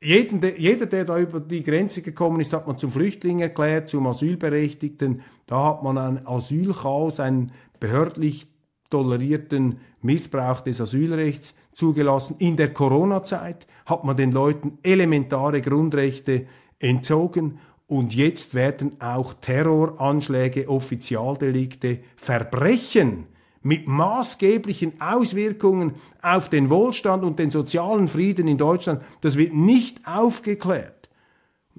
jeden, 0.00 0.40
jeder, 0.56 0.86
der 0.86 1.04
da 1.04 1.18
über 1.18 1.40
die 1.40 1.62
Grenze 1.62 2.02
gekommen 2.02 2.40
ist, 2.40 2.52
hat 2.52 2.66
man 2.66 2.78
zum 2.78 2.92
Flüchtling 2.92 3.40
erklärt, 3.40 3.88
zum 3.88 4.06
Asylberechtigten. 4.06 5.22
Da 5.46 5.64
hat 5.64 5.82
man 5.82 5.98
ein 5.98 6.26
Asylchaos, 6.26 7.20
einen 7.20 7.52
behördlich 7.80 8.46
tolerierten 8.90 9.80
Missbrauch 10.00 10.60
des 10.60 10.80
Asylrechts 10.80 11.54
zugelassen. 11.74 12.36
In 12.38 12.56
der 12.56 12.72
Corona-Zeit 12.72 13.66
hat 13.86 14.04
man 14.04 14.16
den 14.16 14.32
Leuten 14.32 14.78
elementare 14.82 15.60
Grundrechte 15.60 16.46
entzogen 16.78 17.58
und 17.86 18.14
jetzt 18.14 18.54
werden 18.54 19.00
auch 19.00 19.34
Terroranschläge, 19.34 20.68
Offizialdelikte, 20.68 22.00
Verbrechen 22.16 23.26
mit 23.62 23.88
maßgeblichen 23.88 25.00
Auswirkungen 25.00 25.94
auf 26.22 26.48
den 26.48 26.70
Wohlstand 26.70 27.24
und 27.24 27.38
den 27.38 27.50
sozialen 27.50 28.08
Frieden 28.08 28.48
in 28.48 28.58
Deutschland, 28.58 29.02
das 29.20 29.36
wird 29.36 29.54
nicht 29.54 30.06
aufgeklärt. 30.06 31.08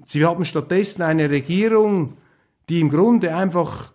Sie 0.06 0.24
haben 0.24 0.44
stattdessen 0.44 1.02
eine 1.02 1.30
Regierung, 1.30 2.16
die 2.68 2.80
im 2.80 2.90
Grunde 2.90 3.34
einfach 3.34 3.92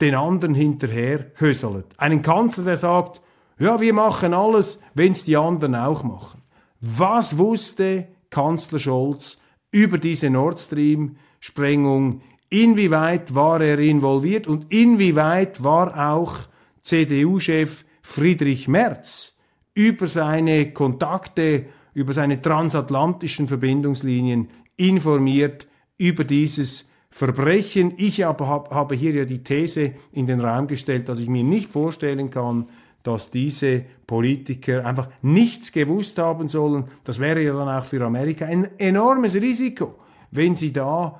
den 0.00 0.14
anderen 0.14 0.54
hinterher 0.54 1.30
höselt. 1.36 1.86
Einen 1.96 2.22
Kanzler, 2.22 2.64
der 2.64 2.76
sagt, 2.76 3.20
ja, 3.58 3.80
wir 3.80 3.94
machen 3.94 4.34
alles, 4.34 4.80
wenn 4.94 5.12
es 5.12 5.24
die 5.24 5.36
anderen 5.36 5.76
auch 5.76 6.02
machen. 6.02 6.42
Was 6.80 7.38
wusste 7.38 8.08
Kanzler 8.30 8.80
Scholz 8.80 9.38
über 9.70 9.98
diese 9.98 10.30
Nord 10.30 10.58
Stream-Sprengung 10.58 12.22
inwieweit 12.52 13.34
war 13.34 13.60
er 13.62 13.78
involviert 13.78 14.46
und 14.46 14.72
inwieweit 14.72 15.62
war 15.62 16.12
auch 16.12 16.34
CDU-Chef 16.82 17.84
Friedrich 18.02 18.68
Merz 18.68 19.34
über 19.74 20.06
seine 20.06 20.72
Kontakte, 20.72 21.66
über 21.94 22.12
seine 22.12 22.42
transatlantischen 22.42 23.48
Verbindungslinien 23.48 24.48
informiert 24.76 25.66
über 25.96 26.24
dieses 26.24 26.88
Verbrechen. 27.10 27.94
Ich 27.96 28.26
aber 28.26 28.48
habe 28.48 28.94
hier 28.94 29.14
ja 29.14 29.24
die 29.24 29.42
These 29.42 29.92
in 30.12 30.26
den 30.26 30.40
Raum 30.40 30.66
gestellt, 30.66 31.08
dass 31.08 31.20
ich 31.20 31.28
mir 31.28 31.44
nicht 31.44 31.70
vorstellen 31.70 32.30
kann, 32.30 32.66
dass 33.02 33.30
diese 33.30 33.82
Politiker 34.06 34.84
einfach 34.84 35.08
nichts 35.22 35.72
gewusst 35.72 36.18
haben 36.18 36.48
sollen. 36.48 36.84
Das 37.04 37.18
wäre 37.18 37.42
ja 37.42 37.54
dann 37.54 37.68
auch 37.68 37.84
für 37.84 38.04
Amerika 38.04 38.44
ein 38.44 38.68
enormes 38.78 39.34
Risiko, 39.34 39.94
wenn 40.30 40.54
sie 40.54 40.72
da 40.72 41.18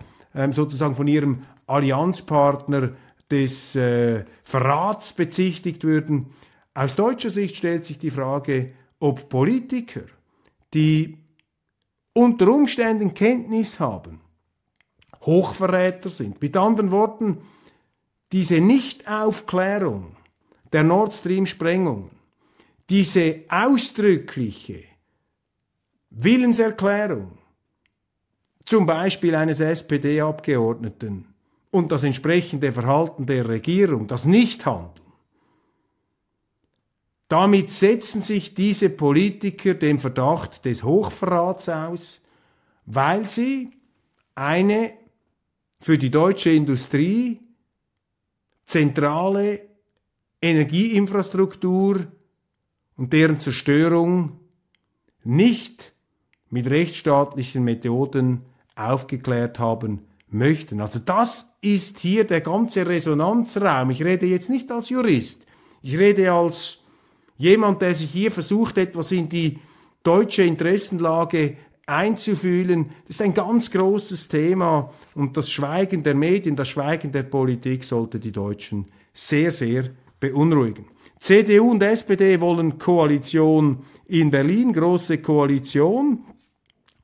sozusagen 0.50 0.94
von 0.94 1.06
ihrem 1.08 1.44
Allianzpartner 1.66 2.92
des 3.30 3.74
äh, 3.76 4.24
Verrats 4.44 5.12
bezichtigt 5.12 5.84
würden. 5.84 6.26
Aus 6.74 6.94
deutscher 6.94 7.30
Sicht 7.30 7.56
stellt 7.56 7.84
sich 7.84 7.98
die 7.98 8.10
Frage, 8.10 8.72
ob 8.98 9.28
Politiker, 9.28 10.02
die 10.74 11.18
unter 12.14 12.48
Umständen 12.48 13.14
Kenntnis 13.14 13.80
haben, 13.80 14.20
Hochverräter 15.22 16.10
sind. 16.10 16.40
Mit 16.42 16.56
anderen 16.56 16.90
Worten, 16.90 17.38
diese 18.32 18.60
Nichtaufklärung 18.60 20.16
der 20.72 20.82
Nord 20.82 21.14
Stream-Sprengungen, 21.14 22.10
diese 22.90 23.44
ausdrückliche 23.48 24.84
Willenserklärung 26.10 27.38
zum 28.64 28.86
Beispiel 28.86 29.34
eines 29.34 29.60
SPD-Abgeordneten 29.60 31.26
und 31.70 31.90
das 31.92 32.02
entsprechende 32.02 32.72
Verhalten 32.72 33.26
der 33.26 33.48
Regierung, 33.48 34.06
das 34.06 34.24
Nichthandeln, 34.24 35.02
damit 37.28 37.70
setzen 37.70 38.20
sich 38.20 38.54
diese 38.54 38.90
Politiker 38.90 39.72
dem 39.72 39.98
Verdacht 39.98 40.66
des 40.66 40.82
Hochverrats 40.84 41.68
aus, 41.70 42.20
weil 42.84 43.26
sie 43.26 43.70
eine 44.34 44.92
für 45.80 45.96
die 45.96 46.10
deutsche 46.10 46.50
Industrie 46.50 47.40
zentrale 48.64 49.62
Energieinfrastruktur 50.42 52.06
und 52.96 53.12
deren 53.12 53.40
Zerstörung 53.40 54.40
nicht 55.24 55.92
mit 56.50 56.68
rechtsstaatlichen 56.68 57.64
Methoden 57.64 58.44
aufgeklärt 58.76 59.58
haben 59.58 60.00
möchten. 60.28 60.80
Also 60.80 60.98
das 60.98 61.54
ist 61.60 61.98
hier 61.98 62.24
der 62.24 62.40
ganze 62.40 62.86
Resonanzraum. 62.86 63.90
Ich 63.90 64.04
rede 64.04 64.26
jetzt 64.26 64.50
nicht 64.50 64.70
als 64.70 64.88
Jurist, 64.88 65.46
ich 65.82 65.98
rede 65.98 66.32
als 66.32 66.78
jemand, 67.36 67.82
der 67.82 67.94
sich 67.94 68.10
hier 68.10 68.30
versucht, 68.30 68.78
etwas 68.78 69.12
in 69.12 69.28
die 69.28 69.58
deutsche 70.02 70.42
Interessenlage 70.42 71.56
einzufühlen. 71.86 72.90
Das 73.06 73.16
ist 73.16 73.22
ein 73.22 73.34
ganz 73.34 73.70
großes 73.70 74.28
Thema 74.28 74.90
und 75.14 75.36
das 75.36 75.50
Schweigen 75.50 76.02
der 76.02 76.14
Medien, 76.14 76.56
das 76.56 76.68
Schweigen 76.68 77.12
der 77.12 77.24
Politik 77.24 77.84
sollte 77.84 78.18
die 78.18 78.32
Deutschen 78.32 78.86
sehr, 79.12 79.50
sehr 79.50 79.90
beunruhigen. 80.20 80.86
CDU 81.18 81.70
und 81.70 81.82
SPD 81.82 82.40
wollen 82.40 82.78
Koalition 82.78 83.78
in 84.06 84.30
Berlin, 84.30 84.72
große 84.72 85.18
Koalition. 85.18 86.24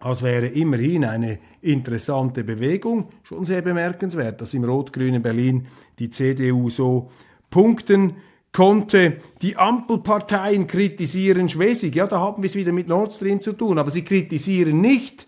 Das 0.00 0.22
wäre 0.22 0.46
immerhin 0.46 1.04
eine 1.04 1.38
interessante 1.60 2.44
Bewegung. 2.44 3.08
Schon 3.24 3.44
sehr 3.44 3.62
bemerkenswert, 3.62 4.40
dass 4.40 4.54
im 4.54 4.64
rot-grünen 4.64 5.22
Berlin 5.22 5.66
die 5.98 6.10
CDU 6.10 6.70
so 6.70 7.10
punkten 7.50 8.16
konnte. 8.52 9.18
Die 9.42 9.56
Ampelparteien 9.56 10.68
kritisieren 10.68 11.48
Schwesig. 11.48 11.96
Ja, 11.96 12.06
da 12.06 12.20
haben 12.20 12.42
wir 12.42 12.48
es 12.48 12.54
wieder 12.54 12.72
mit 12.72 12.86
Nord 12.86 13.12
Stream 13.12 13.42
zu 13.42 13.52
tun. 13.52 13.78
Aber 13.78 13.90
sie 13.90 14.04
kritisieren 14.04 14.80
nicht, 14.80 15.26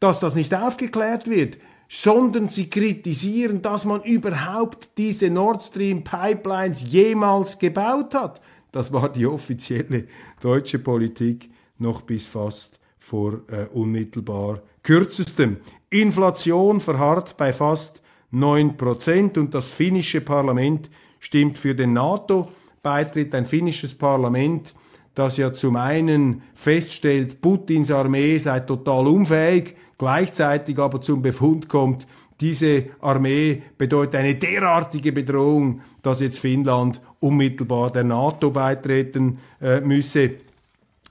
dass 0.00 0.18
das 0.18 0.34
nicht 0.34 0.52
aufgeklärt 0.52 1.30
wird, 1.30 1.58
sondern 1.88 2.48
sie 2.48 2.68
kritisieren, 2.68 3.62
dass 3.62 3.84
man 3.84 4.02
überhaupt 4.02 4.90
diese 4.98 5.30
Nord 5.30 5.62
Stream 5.62 6.02
Pipelines 6.02 6.84
jemals 6.90 7.58
gebaut 7.58 8.14
hat. 8.14 8.40
Das 8.72 8.92
war 8.92 9.10
die 9.10 9.26
offizielle 9.26 10.08
deutsche 10.40 10.80
Politik 10.80 11.50
noch 11.78 12.02
bis 12.02 12.26
fast 12.26 12.77
vor 13.08 13.40
äh, 13.50 13.64
unmittelbar 13.72 14.60
kürzestem. 14.82 15.56
Inflation 15.88 16.80
verharrt 16.80 17.38
bei 17.38 17.54
fast 17.54 18.02
9% 18.34 19.38
und 19.38 19.54
das 19.54 19.70
finnische 19.70 20.20
Parlament 20.20 20.90
stimmt 21.18 21.56
für 21.56 21.74
den 21.74 21.94
NATO-Beitritt. 21.94 23.34
Ein 23.34 23.46
finnisches 23.46 23.94
Parlament, 23.94 24.74
das 25.14 25.38
ja 25.38 25.54
zum 25.54 25.76
einen 25.76 26.42
feststellt, 26.54 27.40
Putins 27.40 27.90
Armee 27.90 28.36
sei 28.36 28.60
total 28.60 29.06
unfähig, 29.06 29.76
gleichzeitig 29.96 30.78
aber 30.78 31.00
zum 31.00 31.22
Befund 31.22 31.70
kommt, 31.70 32.06
diese 32.42 32.84
Armee 33.00 33.62
bedeutet 33.78 34.16
eine 34.16 34.34
derartige 34.34 35.12
Bedrohung, 35.12 35.80
dass 36.02 36.20
jetzt 36.20 36.38
Finnland 36.38 37.00
unmittelbar 37.20 37.90
der 37.90 38.04
NATO 38.04 38.50
beitreten 38.50 39.38
äh, 39.60 39.80
müsse. 39.80 40.34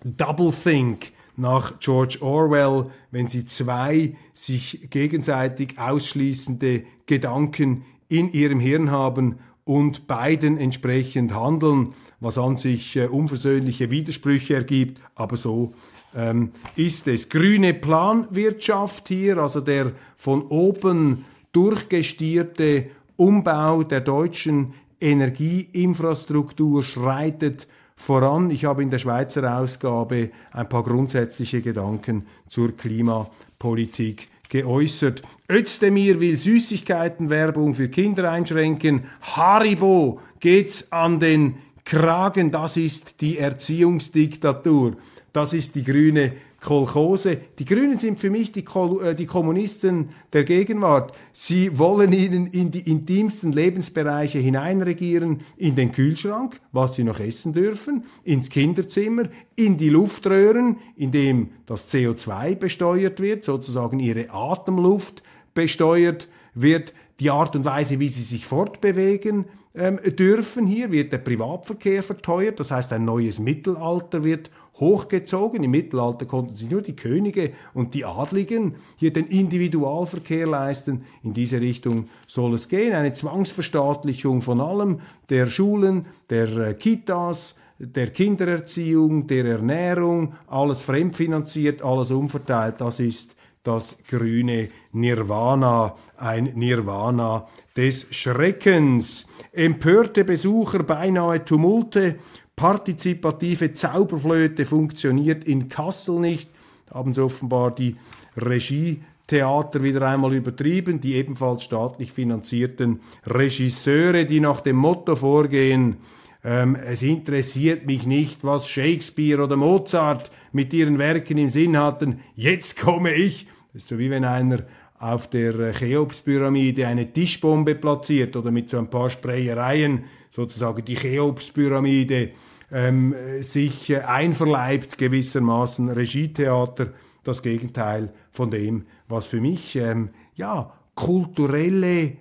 Double 0.04 0.54
Think 0.54 1.12
nach 1.38 1.80
George 1.80 2.18
Orwell, 2.22 2.90
wenn 3.12 3.28
sie 3.28 3.46
zwei 3.46 4.16
sich 4.34 4.90
gegenseitig 4.90 5.80
ausschließende 5.80 6.84
Gedanken 7.06 7.86
in 8.10 8.32
ihrem 8.34 8.60
Hirn 8.60 8.92
haben 8.92 9.38
und 9.64 10.08
beiden 10.08 10.58
entsprechend 10.58 11.34
handeln, 11.34 11.94
was 12.20 12.38
an 12.38 12.58
sich 12.58 12.96
äh, 12.96 13.08
unversöhnliche 13.08 13.92
Widersprüche 13.92 14.56
ergibt, 14.56 15.00
aber 15.14 15.38
so 15.38 15.74
ähm, 16.16 16.52
ist 16.76 17.08
es. 17.08 17.30
Grüne 17.30 17.74
Planwirtschaft 17.74 19.08
hier, 19.10 19.38
also 19.38 19.62
der 19.62 19.92
von 20.16 20.44
oben 20.44 21.26
durchgestierte 21.52 22.90
Umbau 23.18 23.84
der 23.84 24.02
deutschen 24.02 24.74
Energieinfrastruktur 25.00 26.82
schreitet 26.82 27.68
voran. 27.98 28.50
Ich 28.52 28.64
habe 28.64 28.84
in 28.84 28.90
der 28.90 29.00
Schweizer 29.00 29.60
Ausgabe 29.60 30.30
ein 30.54 30.70
paar 30.70 30.84
grundsätzliche 30.84 31.62
Gedanken 31.62 32.28
zur 32.48 32.78
Klimapolitik 32.78 34.30
geäußert. 34.48 35.24
Özdemir 35.52 36.22
will 36.22 36.38
Süßigkeitenwerbung 36.38 37.74
für 37.74 37.90
Kinder 37.90 38.32
einschränken. 38.32 39.04
Haribo 39.22 40.22
geht's 40.40 40.90
an 40.94 41.20
den 41.20 41.58
Kragen. 41.84 42.52
Das 42.52 42.78
ist 42.78 43.20
die 43.20 43.38
Erziehungsdiktatur. 43.38 44.96
Das 45.34 45.54
ist 45.54 45.76
die 45.76 45.84
grüne 45.84 46.34
Kolchose. 46.62 47.38
Die 47.60 47.66
Grünen 47.66 47.98
sind 47.98 48.20
für 48.20 48.30
mich 48.30 48.52
die, 48.52 48.64
Kol 48.64 49.04
äh, 49.04 49.16
die 49.16 49.26
Kommunisten 49.26 50.10
der 50.34 50.44
Gegenwart. 50.44 51.14
Sie 51.32 51.78
wollen 51.78 52.14
ihnen 52.14 52.48
in 52.48 52.72
die 52.72 52.90
intimsten 52.90 53.52
Lebensbereiche 53.52 54.40
hineinregieren, 54.40 55.42
in 55.56 55.76
den 55.76 55.92
Kühlschrank, 55.92 56.60
was 56.72 56.96
sie 56.96 57.04
noch 57.04 57.20
essen 57.20 57.54
dürfen, 57.54 58.06
ins 58.24 58.50
Kinderzimmer, 58.50 59.24
in 59.56 59.78
die 59.78 59.90
Luftröhren, 59.90 60.78
in 60.96 61.12
dem 61.12 61.52
das 61.66 61.88
CO2 61.94 62.56
besteuert 62.56 63.20
wird, 63.20 63.44
sozusagen 63.44 64.00
ihre 64.00 64.32
Atemluft 64.32 65.24
besteuert 65.54 66.28
wird, 66.54 66.94
die 67.20 67.30
Art 67.30 67.56
und 67.56 67.66
Weise, 67.66 68.00
wie 68.00 68.10
sie 68.10 68.24
sich 68.24 68.46
fortbewegen 68.46 69.46
ähm, 69.74 70.00
dürfen. 70.18 70.66
Hier 70.66 70.92
wird 70.92 71.14
der 71.14 71.20
Privatverkehr 71.20 72.04
verteuert, 72.04 72.60
das 72.60 72.72
heißt 72.72 72.92
ein 72.94 73.06
neues 73.06 73.40
Mittelalter 73.40 74.24
wird 74.24 74.50
hochgezogen. 74.80 75.64
Im 75.64 75.72
Mittelalter 75.72 76.26
konnten 76.26 76.56
sich 76.56 76.70
nur 76.70 76.82
die 76.82 76.96
Könige 76.96 77.54
und 77.74 77.94
die 77.94 78.06
Adligen 78.06 78.76
hier 78.96 79.12
den 79.12 79.28
Individualverkehr 79.28 80.48
leisten. 80.48 81.06
In 81.24 81.34
diese 81.34 81.60
Richtung 81.62 82.10
soll 82.28 82.54
es 82.54 82.70
gehen. 82.70 82.94
Eine 82.94 83.14
Zwangsverstaatlichung 83.14 84.42
von 84.42 84.62
allem, 84.62 85.02
der 85.30 85.48
Schulen, 85.48 86.06
der 86.30 86.48
äh, 86.58 86.74
Kitas, 86.74 87.56
der 87.80 88.08
Kindererziehung, 88.08 89.28
der 89.28 89.46
Ernährung, 89.46 90.34
alles 90.48 90.82
fremdfinanziert, 90.82 91.82
alles 91.82 92.12
umverteilt. 92.12 92.82
Das 92.82 93.00
ist 93.00 93.36
das 93.64 93.98
grüne 94.08 94.70
Nirvana, 94.94 95.96
ein 96.16 96.52
Nirvana 96.56 97.48
des 97.76 98.08
Schreckens. 98.12 99.28
Empörte 99.52 100.24
Besucher, 100.24 100.84
beinahe 100.84 101.44
Tumulte, 101.44 102.16
partizipative 102.58 103.74
Zauberflöte 103.74 104.66
funktioniert 104.66 105.46
in 105.46 105.70
Kassel 105.70 106.20
nicht, 106.20 106.50
haben 106.92 107.14
sie 107.14 107.24
offenbar 107.24 107.74
die 107.74 107.96
Regietheater 108.36 109.84
wieder 109.84 110.02
einmal 110.02 110.34
übertrieben, 110.34 111.00
die 111.00 111.14
ebenfalls 111.14 111.64
staatlich 111.64 112.12
finanzierten 112.12 113.00
Regisseure, 113.26 114.26
die 114.26 114.40
nach 114.40 114.62
dem 114.62 114.78
Motto 114.78 115.16
vorgehen, 115.16 115.98
ähm, 116.44 116.76
es 116.76 117.04
interessiert 117.04 117.86
mich 117.86 118.08
nicht, 118.08 118.44
was 118.44 118.68
Shakespeare 118.68 119.44
oder 119.44 119.56
Mozart 119.56 120.32
mit 120.52 120.74
ihren 120.74 120.98
Werken 120.98 121.38
im 121.38 121.50
Sinn 121.50 121.78
hatten, 121.78 122.22
jetzt 122.36 122.80
komme 122.80 123.14
ich. 123.14 123.48
Das 123.74 123.84
ist 123.84 123.90
so 123.90 124.00
wie 124.00 124.10
wenn 124.10 124.26
einer 124.26 124.64
auf 124.98 125.30
der 125.30 125.74
Cheops-Pyramide 125.74 126.88
eine 126.88 127.12
Tischbombe 127.14 127.76
platziert 127.76 128.36
oder 128.36 128.50
mit 128.50 128.70
so 128.70 128.80
ein 128.80 128.90
paar 128.90 129.12
Sprayereien 129.12 130.06
sozusagen 130.38 130.86
die 130.86 130.94
Cheops-Pyramide 130.94 132.30
ähm, 132.72 133.16
sich 133.42 133.90
äh, 133.90 134.02
einverleibt 134.02 135.00
gewissermaßen 135.00 135.90
Regietheater, 135.90 136.94
das 137.24 137.42
Gegenteil 137.42 138.14
von 138.32 138.52
dem, 138.52 138.86
was 139.08 139.26
für 139.26 139.42
mich 139.42 139.76
ähm, 139.78 140.10
ja 140.36 140.72
kulturelle 140.94 142.18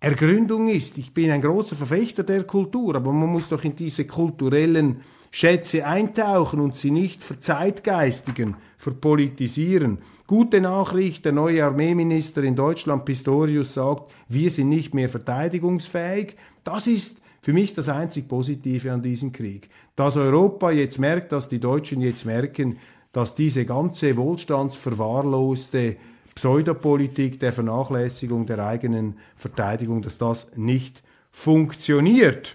Ergründung 0.00 0.68
ist. 0.68 0.96
Ich 0.96 1.12
bin 1.12 1.30
ein 1.30 1.42
großer 1.42 1.76
Verfechter 1.76 2.22
der 2.22 2.44
Kultur, 2.44 2.94
aber 2.96 3.12
man 3.12 3.28
muss 3.28 3.50
doch 3.50 3.62
in 3.62 3.76
diese 3.76 4.06
kulturellen 4.06 5.02
Schätze 5.30 5.86
eintauchen 5.86 6.58
und 6.58 6.74
sie 6.74 6.90
nicht 6.90 7.22
verzeitgeistigen, 7.22 8.56
verpolitisieren. 8.80 9.98
Gute 10.26 10.62
Nachricht, 10.62 11.26
der 11.26 11.32
neue 11.32 11.62
Armeeminister 11.62 12.42
in 12.42 12.56
Deutschland, 12.56 13.04
Pistorius, 13.04 13.74
sagt, 13.74 14.10
wir 14.28 14.50
sind 14.50 14.70
nicht 14.70 14.94
mehr 14.94 15.10
verteidigungsfähig. 15.10 16.36
Das 16.64 16.86
ist 16.86 17.20
für 17.42 17.52
mich 17.52 17.74
das 17.74 17.90
einzig 17.90 18.26
Positive 18.26 18.90
an 18.90 19.02
diesem 19.02 19.32
Krieg. 19.32 19.68
Dass 19.96 20.16
Europa 20.16 20.70
jetzt 20.70 20.98
merkt, 20.98 21.32
dass 21.32 21.50
die 21.50 21.60
Deutschen 21.60 22.00
jetzt 22.00 22.24
merken, 22.24 22.78
dass 23.12 23.34
diese 23.34 23.66
ganze 23.66 24.16
wohlstandsverwahrloste 24.16 25.96
Pseudopolitik 26.34 27.38
der 27.38 27.52
Vernachlässigung 27.52 28.46
der 28.46 28.64
eigenen 28.66 29.18
Verteidigung, 29.36 30.00
dass 30.00 30.16
das 30.16 30.56
nicht 30.56 31.02
funktioniert. 31.30 32.54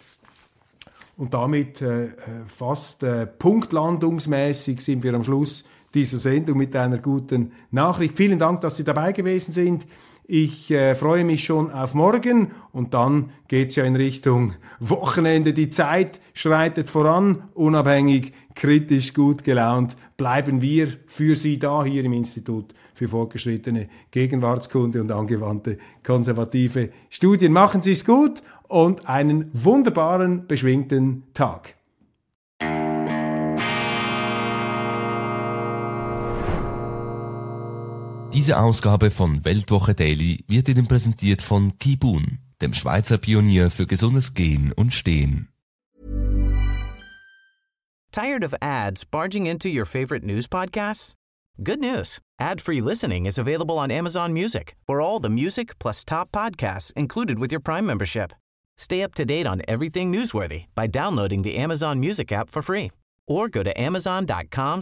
Und 1.18 1.36
damit 1.36 1.84
äh, 1.84 2.08
fast 2.48 3.04
äh, 3.04 3.28
punktlandungsmäßig 3.28 4.82
sind 4.82 5.04
wir 5.04 5.14
am 5.14 5.24
Schluss 5.24 5.66
dieser 5.96 6.18
Sendung 6.18 6.58
mit 6.58 6.76
einer 6.76 7.00
guten 7.00 7.52
Nachricht. 7.72 8.16
Vielen 8.16 8.38
Dank, 8.38 8.62
dass 8.62 8.76
Sie 8.76 8.84
dabei 8.84 9.14
gewesen 9.14 9.54
sind. 9.54 9.88
Ich 10.28 10.72
äh, 10.72 10.96
freue 10.96 11.24
mich 11.24 11.44
schon 11.44 11.72
auf 11.72 11.94
morgen 11.94 12.52
und 12.72 12.96
dann 12.96 13.30
geht's 13.48 13.76
ja 13.76 13.84
in 13.84 13.96
Richtung 13.96 14.56
Wochenende. 14.80 15.54
Die 15.54 15.70
Zeit 15.70 16.20
schreitet 16.34 16.90
voran, 16.90 17.44
unabhängig, 17.54 18.34
kritisch, 18.56 19.14
gut 19.14 19.44
gelaunt. 19.44 19.96
Bleiben 20.18 20.62
wir 20.62 20.88
für 21.06 21.36
Sie 21.36 21.60
da 21.60 21.84
hier 21.84 22.04
im 22.04 22.14
Institut 22.14 22.74
für 22.96 23.08
fortgeschrittene 23.08 23.88
Gegenwartskunde 24.10 25.00
und 25.00 25.12
angewandte 25.12 25.78
konservative 26.04 26.90
Studien. 27.10 27.54
Machen 27.54 27.84
Sie 27.84 27.92
es 27.92 28.04
gut 28.04 28.42
und 28.68 29.08
einen 29.08 29.52
wunderbaren, 29.54 30.48
beschwingten 30.48 31.24
Tag. 31.36 31.76
Diese 38.36 38.60
Ausgabe 38.60 39.12
von 39.12 39.46
Weltwoche 39.46 39.94
Daily 39.94 40.44
wird 40.50 40.68
Ihnen 40.68 40.88
präsentiert 40.88 41.42
von 41.42 41.80
Kibun, 41.80 42.40
dem 42.62 42.74
Schweizer 42.74 43.18
Pionier 43.18 43.72
für 43.72 43.88
gesundes 43.88 44.34
Gehen 44.34 44.74
und 44.74 44.94
Stehen. 44.94 45.48
Tired 48.12 48.44
of 48.44 48.54
ads 48.62 49.06
barging 49.06 49.46
into 49.46 49.70
your 49.70 49.86
favorite 49.86 50.26
news 50.26 50.48
podcasts? 50.48 51.14
Good 51.64 51.80
news. 51.80 52.20
Ad-free 52.38 52.82
listening 52.82 53.26
is 53.26 53.38
available 53.38 53.78
on 53.78 53.90
Amazon 53.90 54.34
Music. 54.34 54.76
For 54.86 55.00
all 55.00 55.22
the 55.22 55.30
music 55.30 55.80
plus 55.80 56.04
top 56.04 56.30
podcasts 56.34 56.92
included 56.98 57.40
with 57.40 57.54
your 57.54 57.62
Prime 57.62 57.86
membership. 57.86 58.34
Stay 58.78 59.02
up 59.02 59.14
to 59.16 59.24
date 59.24 59.48
on 59.48 59.62
everything 59.66 60.12
newsworthy 60.12 60.66
by 60.76 60.88
downloading 60.88 61.44
the 61.44 61.56
Amazon 61.56 62.02
Music 62.02 62.34
app 62.34 62.50
for 62.50 62.62
free 62.62 62.92
or 63.30 63.48
go 63.48 63.64
to 63.64 63.72
amazon.com 63.80 64.82